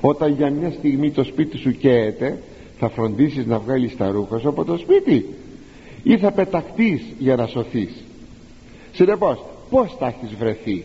[0.00, 2.38] Όταν για μια στιγμή το σπίτι σου καίεται
[2.78, 5.26] θα φροντίσεις να βγάλεις τα ρούχα σου από το σπίτι
[6.02, 8.04] ή θα πεταχτείς για να σωθείς.
[8.92, 10.84] Συνεπώς πως θα έχεις βρεθεί;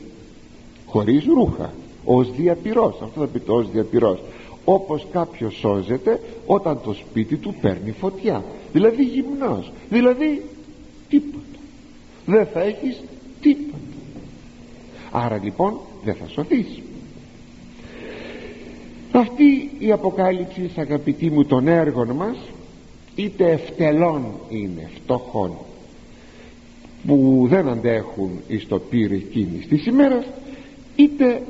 [0.86, 1.74] Χωρίς ρούχα.
[2.06, 3.00] Ως διαπυρός.
[3.04, 4.20] Αυτό θα πει το ως διαπυρός.
[4.66, 8.44] Όπως κάποιος σώζεται όταν το σπίτι του παίρνει φωτιά.
[8.74, 9.72] Δηλαδή γυμνός.
[9.90, 10.42] Δηλαδή
[11.10, 11.60] τίποτα.
[12.26, 13.02] Δεν θα έχεις
[13.42, 13.78] τίποτα.
[15.12, 16.81] Άρα λοιπόν δεν θα σωθείς
[19.20, 22.38] αυτή η αποκάλυψη αγαπητοί μου των έργων μας
[23.16, 25.52] είτε ευτελών είναι φτωχών
[27.08, 30.26] που δεν αντέχουν εις το πύρ εκείνης της ημέρας
[30.96, 31.42] είτε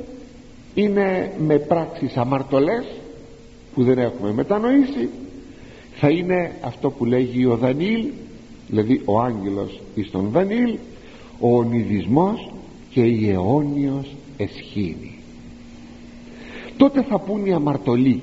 [0.73, 2.85] είναι με πράξεις αμαρτωλές
[3.73, 5.09] που δεν έχουμε μετανοήσει
[5.95, 8.05] θα είναι αυτό που λέγει ο Δανίλ
[8.67, 10.77] δηλαδή ο άγγελος εις τον Δανίλ
[11.39, 12.51] ο ονειδισμός
[12.89, 15.20] και η αιώνιος εσχήνη
[16.77, 18.21] τότε θα πούν οι αμαρτωλοί.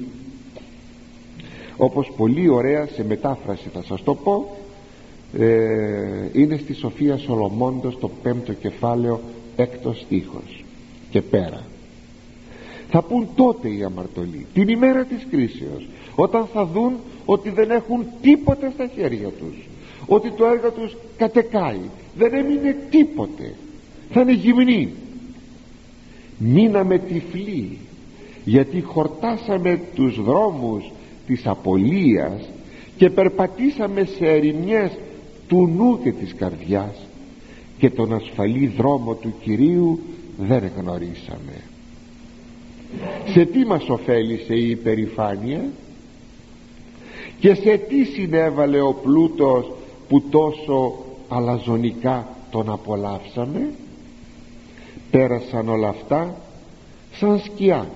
[1.77, 4.57] Όπως πολύ ωραία σε μετάφραση θα σας το πω
[5.39, 9.21] ε, είναι στη Σοφία Σολομώντος το πέμπτο κεφάλαιο
[9.57, 10.65] έκτος στίχος
[11.11, 11.63] και πέρα.
[12.91, 16.93] Θα πούν τότε οι αμαρτωλοί την ημέρα της κρίσεως όταν θα δουν
[17.25, 19.69] ότι δεν έχουν τίποτε στα χέρια τους
[20.07, 21.81] ότι το έργο τους κατεκάει
[22.17, 23.55] δεν έμεινε τίποτε
[24.11, 24.93] θα είναι γυμνοί
[26.39, 27.79] μείναμε τυφλοί
[28.49, 30.91] γιατί χορτάσαμε τους δρόμους
[31.27, 32.49] της απολίας
[32.97, 34.99] και περπατήσαμε σε ερημιές
[35.49, 37.07] του νου και της καρδιάς.
[37.79, 40.01] Και τον ασφαλή δρόμο του Κυρίου
[40.39, 41.63] δεν γνωρίσαμε.
[43.33, 45.65] Σε τι μας ωφέλησε η υπερηφάνεια;
[47.41, 49.71] Και σε τι συνέβαλε ο πλούτος
[50.09, 50.95] που τόσο
[51.29, 53.71] αλαζονικά τον απολαύσαμε;
[55.11, 56.37] Πέρασαν όλα αυτά
[57.13, 57.87] σαν σκιά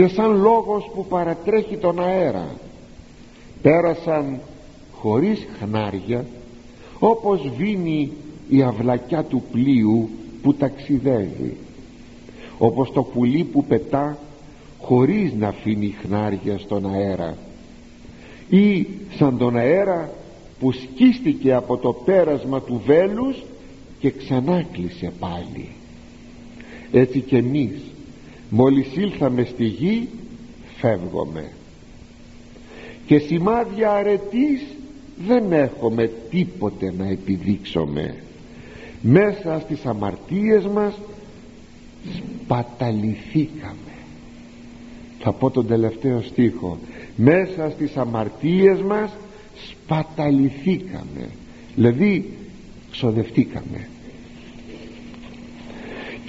[0.00, 2.46] και σαν λόγος που παρατρέχει τον αέρα
[3.62, 4.40] πέρασαν
[4.92, 6.24] χωρίς χνάρια
[6.98, 8.12] όπως βίνει
[8.48, 10.08] η αυλακιά του πλοίου
[10.42, 11.56] που ταξιδεύει.
[12.58, 14.18] Όπως το πουλί που πετά
[14.80, 17.36] χωρίς να αφήνει χνάρια στον αέρα.
[18.48, 18.86] Ή
[19.16, 20.10] σαν τον αέρα
[20.60, 23.42] που σκίστηκε από το πέρασμα του βέλους
[23.98, 25.68] και ξανά κλείσε πάλι.
[26.92, 27.89] Έτσι και εμείς
[28.50, 30.08] μόλις ήλθαμε στη γη
[30.76, 31.50] φεύγουμε
[33.10, 34.60] και σημάδια αρετής
[35.26, 38.16] δεν έχουμε τίποτε να επιδείξουμε.
[39.02, 40.94] Μέσα στις αμαρτίες μας
[42.16, 43.92] σπαταληθήκαμε.
[45.18, 46.78] Θα πω τον τελευταίο στίχο.
[47.16, 49.10] Μέσα στις αμαρτίες μας
[49.68, 51.28] σπαταληθήκαμε.
[51.74, 52.32] Δηλαδή
[52.90, 53.88] ξοδευτήκαμε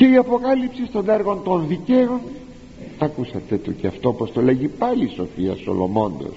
[0.02, 2.20] και η αποκάλυψη των έργων των δικαίων.
[3.00, 6.36] Ακούσατε το και αυτό πως το λέγει πάλι η Σοφία Σολομώντος.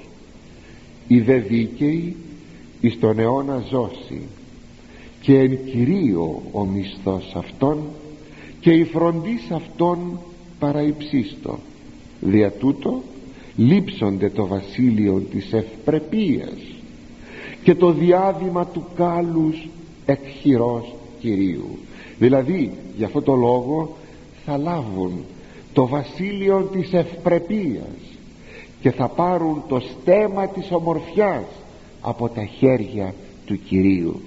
[1.09, 2.17] Οι δε δίκαιοι
[2.81, 4.21] εις τον αιώνα ζώσει
[5.21, 7.79] και εν κυρίω ο μισθός αυτών
[8.61, 9.99] και η φροντίς αυτών
[10.59, 11.59] παραϊψίστο
[12.21, 13.03] δια τούτο
[13.57, 16.59] λείψονται το βασίλειο της ευπρεπίας
[17.63, 19.69] και το διάδημα του κάλους
[20.07, 21.79] εκχειρός Κυρίου
[22.19, 23.97] δηλαδή για αυτό το λόγο
[24.45, 25.25] θα λάβουν
[25.73, 28.17] το βασίλειο της ευπρεπίας
[28.81, 31.45] και θα πάρουν το στέμα της ομορφιάς
[32.01, 33.15] από τα χέρια
[33.47, 34.21] του Κυρίου.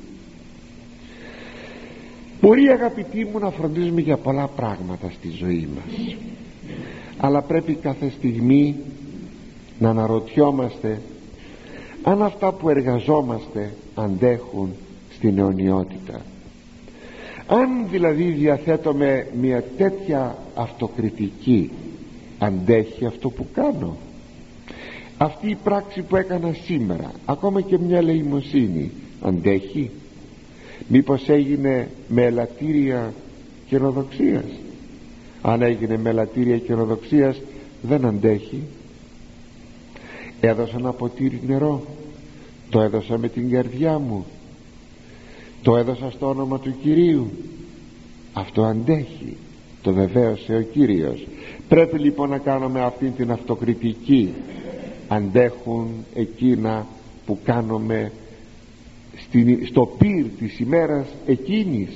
[2.41, 6.15] Μπορεί αγαπητοί μου να φροντίζουμε για πολλά πράγματα στη ζωή μας
[7.17, 8.75] αλλά πρέπει κάθε στιγμή
[9.79, 11.01] να αναρωτιόμαστε
[12.03, 14.69] αν αυτά που εργαζόμαστε αντέχουν
[15.15, 16.21] στην αιωνιότητα
[17.47, 21.71] αν δηλαδή διαθέτουμε μια τέτοια αυτοκριτική
[22.39, 23.97] αντέχει αυτό που κάνω;
[25.17, 28.91] Αυτή η πράξη που έκανα σήμερα ακόμα και μια λεημοσύνη
[29.21, 29.89] αντέχει;
[30.87, 33.13] Μήπως έγινε με ελαττήρια
[33.69, 34.45] καινοδοξίας
[35.41, 37.41] αν έγινε με ελαττήρια καινοδοξίας
[37.81, 38.63] δεν αντέχει;
[40.39, 41.83] Έδωσα ένα ποτήρι νερό
[42.69, 44.25] το έδωσα με την καρδιά μου
[45.61, 47.31] το έδωσα στο όνομα του Κυρίου.
[48.33, 49.37] Αυτό αντέχει.
[49.81, 51.27] Το βεβαίωσε ο Κύριος.
[51.67, 54.33] Πρέπει λοιπόν να κάνουμε αυτή την αυτοκριτική.
[55.07, 56.87] Αντέχουν εκείνα
[57.25, 58.11] που κάνουμε
[59.65, 61.89] στο πυρ της ημέρας εκείνης.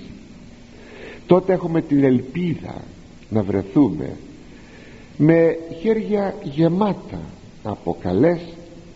[1.28, 2.82] Τότε έχουμε την ελπίδα
[3.30, 4.18] να βρεθούμε
[5.18, 7.20] με χέρια γεμάτα
[7.64, 8.40] από καλές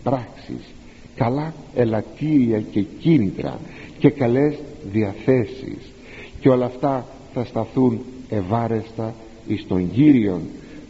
[0.03, 0.75] πράξεις
[1.15, 3.59] καλά ελαττήρια και κίνητρα
[4.05, 4.55] και καλές
[4.91, 5.91] διαθέσεις.
[6.39, 7.99] Και όλα αυτά θα σταθούν
[8.29, 9.13] ευάρεστα
[9.47, 10.41] εις τον Κύριον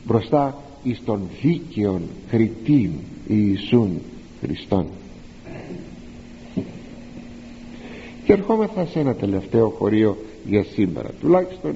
[0.06, 2.92] μπροστά εις τον δίκαιον χρητήν
[3.28, 4.02] Ιησούν
[4.42, 4.86] Χριστόν.
[8.26, 11.10] Και ερχόμεθα σε ένα τελευταίο χωρίο για σήμερα.
[11.20, 11.76] Τουλάχιστον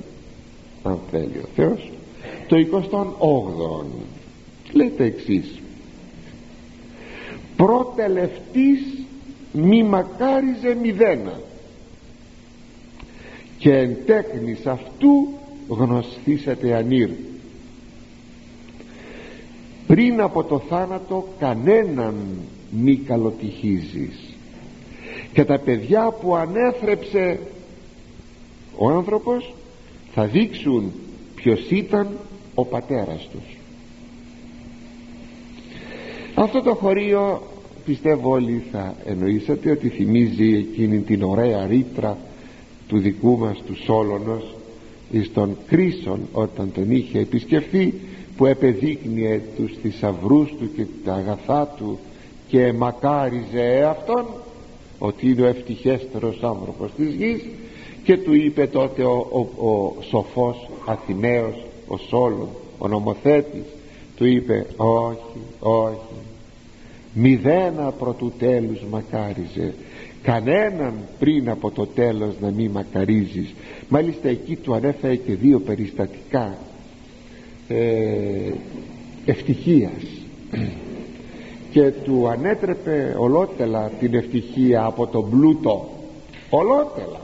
[0.83, 1.91] αν θέλει ο Θεός
[2.47, 3.85] το 28ο
[4.71, 5.59] λέει το εξής.
[7.55, 8.98] Προτελευτής
[9.51, 11.39] μη μακάριζε μηδένα.
[13.57, 15.27] Και εν τέχνης αυτού
[15.67, 17.09] γνωστήσατε ανήρ.
[19.87, 22.15] Πριν από το θάνατο κανέναν
[22.69, 24.35] μη καλοτυχίζεις.
[25.33, 27.39] Και τα παιδιά που ανέθρεψε
[28.77, 29.53] ο άνθρωπος
[30.13, 30.91] θα δείξουν
[31.35, 32.17] ποιος ήταν
[32.55, 33.57] ο πατέρας τους.
[36.35, 37.41] Αυτό το χωρίο
[37.89, 42.17] πιστεύω όλοι θα εννοήσατε ότι θυμίζει εκείνη την ωραία ρήτρα
[42.87, 44.55] του δικού μας του Σόλωνος
[45.11, 47.93] εις τον Κρίσον όταν τον είχε επισκεφθεί
[48.37, 51.99] που επεδείκνυε τους θησαυρούς του και τα αγαθά του
[52.47, 54.25] και μακάριζε αυτόν
[54.99, 57.45] ότι είναι ο ευτυχέστερος άνθρωπος της γης
[58.03, 63.65] και του είπε τότε ο, ο, ο σοφός Αθηναίος ο Σόλων ο νομοθέτης
[64.15, 65.97] του είπε όχι όχι
[67.19, 69.73] μηδένα πρωτού τέλους μακάριζε.
[70.21, 73.53] Κανέναν πριν από το τέλος να μην μακαρίζεις.
[73.89, 76.57] Μάλιστα εκεί του ανέφερε και δύο περιστατικά
[77.67, 78.51] ε,
[79.25, 80.03] ευτυχίας.
[81.71, 85.89] Και του ανέτρεπε ολότελα την ευτυχία από τον πλούτο.
[86.49, 87.21] Ολότελα.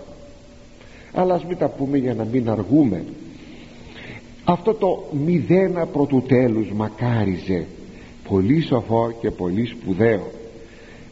[1.14, 3.04] Αλλά ας μην τα πούμε για να μην αργούμε.
[4.44, 7.66] Αυτό το μηδένα πρωτού τέλους μακάριζε
[8.30, 10.32] πολύ σοφό και πολύ σπουδαίο.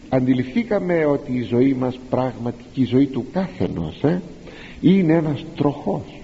[0.10, 4.22] Αντιληφθήκαμε ότι η ζωή μας πραγματική ζωή του κάθενος ε,
[4.82, 6.22] είναι ένας τροχός.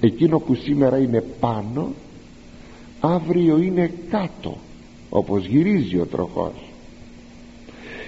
[0.00, 1.92] Εκείνο που σήμερα είναι πάνω
[3.00, 4.56] αύριο είναι κάτω
[5.10, 6.52] όπως γυρίζει ο τροχός.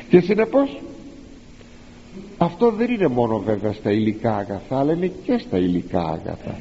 [0.09, 0.81] Και συνεπώς
[2.39, 6.61] αυτό δεν είναι μόνο βέβαια στα υλικά αγαθά αλλά είναι και στα υλικά αγαθά.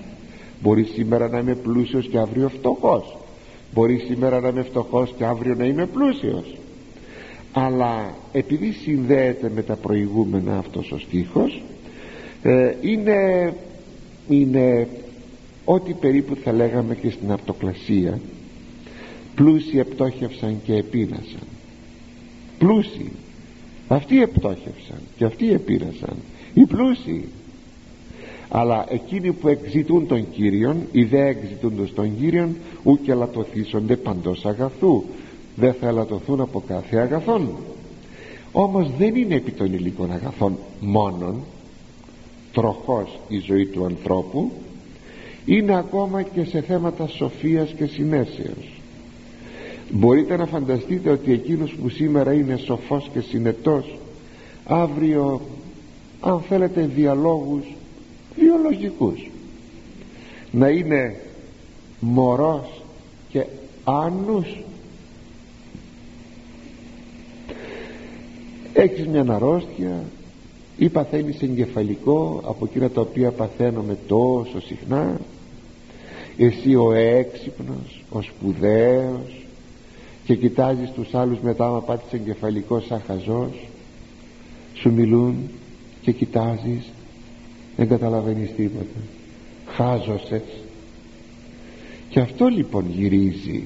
[0.62, 3.21] Μπορεί σήμερα να είμαι πλούσιος και αύριο φτωχός
[3.74, 6.56] μπορεί σήμερα να είμαι φτωχός και αύριο να είμαι πλούσιος.
[7.52, 11.62] Αλλά επειδή συνδέεται με τα προηγούμενα αυτός ο στίχος
[12.44, 13.54] ε, είναι,
[14.30, 14.88] είναι
[15.66, 18.20] ό,τι περίπου θα λέγαμε και στην αυτοκλασία
[19.36, 21.48] πλούσιοι επτόχευσαν και επίνασαν
[22.62, 23.12] πλούσιοι.
[23.88, 26.16] Αυτοί επτόχευσαν και αυτοί επίνασαν.
[26.54, 27.26] Οι πλούσιοι
[28.52, 35.04] αλλά εκείνοι που εξητούν τον Κύριον ή δεν εξητούνται τον Κύριον ούκ ελαττωθήσονται παντός αγαθού.
[35.56, 37.50] Δεν θα ελαττωθούν από κάθε αγαθόν.
[38.52, 41.36] Όμως δεν είναι επί των υλικών αγαθών μόνον
[42.54, 44.52] τροχός η ζωή του ανθρώπου
[45.46, 48.82] είναι ακόμα και σε θέματα σοφίας και συνέσεως.
[49.92, 53.98] Μπορείτε να φανταστείτε ότι εκείνος που σήμερα είναι σοφός και συνετός
[54.66, 55.42] αύριο
[56.20, 57.66] αν θέλετε διαλόγους
[58.36, 59.30] βιολογικούς.
[60.52, 61.16] Να είναι
[62.00, 62.82] μωρός
[63.30, 63.46] και
[63.84, 64.64] άνους.
[68.74, 70.04] Έχεις μια αρρώστια
[70.78, 75.20] ή παθαίνεις εγκεφαλικό από εκείνα τα οποία παθαίνουμε τόσο συχνά.
[76.38, 79.46] Εσύ ο έξυπνος ο σπουδαίος
[80.26, 83.68] και κοιτάζεις τους άλλους μετά άμα πάτησε εγκεφαλικό σαν χαζός.
[84.74, 85.36] Σου μιλούν
[86.02, 86.92] και κοιτάζεις
[87.78, 89.00] δεν καταλαβαίνεις τίποτα.
[89.66, 90.42] Χάζωσες
[92.10, 93.64] και αυτό λοιπόν γυρίζει.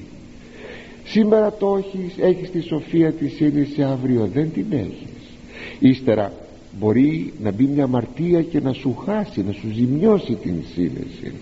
[1.04, 5.36] Σήμερα το έχεις έχεις τη σοφία της σύνηση αύριο δεν την έχεις.
[5.78, 6.32] Ύστερα
[6.78, 11.32] μπορεί να μπει μια αμαρτία και να σου χάσει να σου ζημιώσει την σύνεση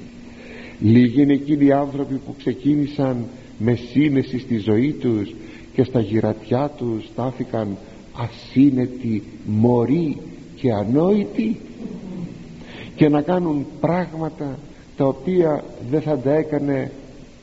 [0.81, 3.25] λίγοι είναι εκείνοι οι άνθρωποι που ξεκίνησαν
[3.59, 5.35] με σύνεση στη ζωή τους
[5.75, 7.77] και στα γυρατιά τους στάθηκαν
[8.12, 10.17] ασύνετοι, μωροί
[10.55, 11.57] και ανόητοι
[12.97, 14.59] και να κάνουν πράγματα
[14.97, 16.90] τα οποία δεν θα τα έκανε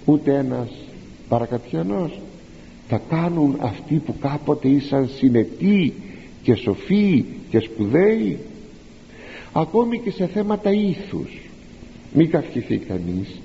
[0.06, 0.70] ούτε ένας
[1.28, 2.20] παρακατιανός.
[2.90, 5.94] Τα κάνουν αυτοί που κάποτε ήσαν συνετοί
[6.44, 8.40] και σοφοί και σπουδαίοι.
[9.54, 11.50] Ακόμη και σε θέματα ήθους.
[12.14, 13.40] Μην καυχηθεί κανείς.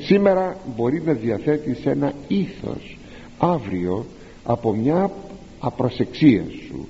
[0.00, 2.96] Σήμερα μπορεί να διαθέτεις ένα ήθος.
[3.38, 4.06] Αύριο
[4.44, 5.10] από μια
[5.60, 6.88] απροσεξία σου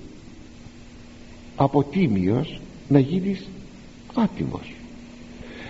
[1.57, 3.49] από τίμιος να γίνεις
[4.15, 4.75] άτιμος.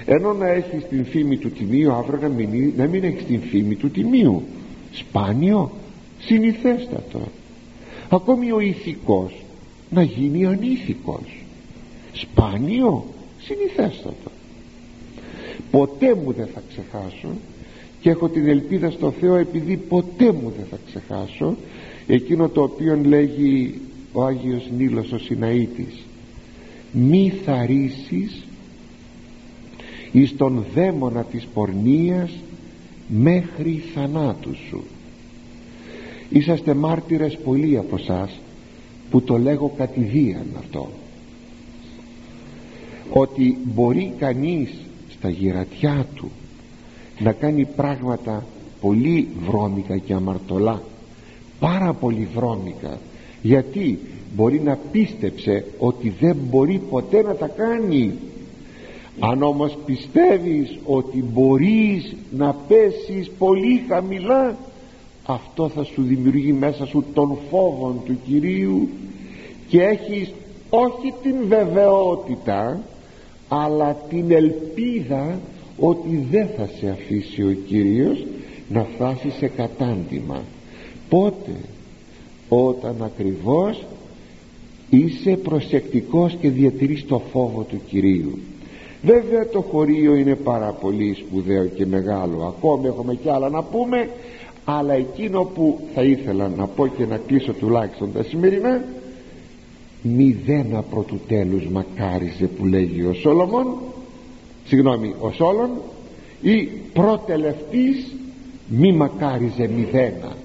[0.06, 3.74] Ενώ να έχεις την φήμη του τιμίου αύριο να μην, να μην έχεις την φήμη
[3.74, 4.42] του τιμίου.
[4.92, 5.70] Σπάνιο.
[6.18, 7.20] Συνηθέστατο.
[8.08, 9.44] Ακόμη ο ηθικός
[9.90, 11.44] να γίνει ανήθικος.
[12.12, 13.04] Σπάνιο.
[13.40, 14.30] Συνηθέστατο.
[15.70, 17.28] Ποτέ μου δεν θα ξεχάσω
[18.00, 21.56] και έχω την ελπίδα στο Θεό επειδή ποτέ μου δεν θα ξεχάσω
[22.06, 23.80] εκείνο το οποίο λέγει
[24.12, 26.02] ο Άγιος Νίλος ο Σιναήτης
[26.94, 28.44] μη θαρρήσεις
[30.12, 32.30] εις τον δαίμονα της πορνείας
[33.08, 34.84] μέχρι θανάτου σου.
[36.30, 38.40] Είσαστε μάρτυρες πολλοί από σας
[39.10, 40.90] που το λέγω κατηδίαν αυτό.
[43.10, 44.70] Ότι μπορεί κανείς
[45.10, 46.30] στα γυρατιά του
[47.18, 48.46] να κάνει πράγματα
[48.80, 50.82] πολύ βρώμικα και αμαρτωλά
[51.60, 52.98] πάρα πολύ βρώμικα
[53.44, 53.98] γιατί
[54.34, 58.12] μπορεί να πίστεψε ότι δεν μπορεί ποτέ να τα κάνει.
[59.20, 64.56] Αν όμως πιστεύεις ότι μπορείς να πέσεις πολύ χαμηλά
[65.26, 68.88] αυτό θα σου δημιουργεί μέσα σου τον φόβο του Κυρίου
[69.68, 70.32] και έχεις
[70.70, 72.80] όχι την βεβαιότητα
[73.48, 75.38] αλλά την ελπίδα
[75.78, 78.26] ότι δεν θα σε αφήσει ο Κύριος
[78.68, 80.42] να φτάσει σε κατάντημα.
[81.08, 81.52] Πότε
[82.48, 83.84] όταν ακριβώς
[84.90, 88.38] είσαι προσεκτικός και διατηρείς το φόβο του Κυρίου.
[89.02, 92.54] Βέβαια το χωρίο είναι πάρα πολύ σπουδαίο και μεγάλο.
[92.56, 94.08] Ακόμη έχουμε κι άλλα να πούμε
[94.64, 98.84] αλλά εκείνο που θα ήθελα να πω και να κλείσω τουλάχιστον τα σημερινά
[100.02, 103.76] μηδένα πρωτού τέλους μακάριζε που λέγει ο Σόλομον
[104.66, 105.70] συγγνώμη ο Σόλων
[106.42, 108.14] ή προτελευτής
[108.68, 110.36] μη μακάριζε μηδένα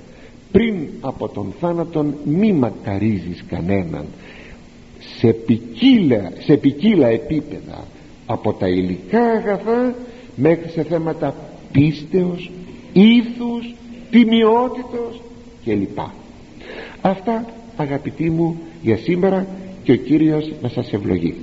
[0.51, 4.05] πριν από τον θάνατον μη μακαρίζεις κανέναν.
[5.17, 7.87] Σε ποικίλα, σε ποικίλα επίπεδα.
[8.25, 9.95] Από τα υλικά αγαθά
[10.35, 11.35] μέχρι σε θέματα
[11.71, 12.51] πίστεως,
[12.93, 13.73] ήθους,
[14.11, 15.21] τιμιότητος
[15.65, 15.99] κλπ.
[17.01, 17.45] Αυτά
[17.75, 19.47] αγαπητοί μου για σήμερα
[19.83, 21.35] και ο Κύριος να σας ευλογεί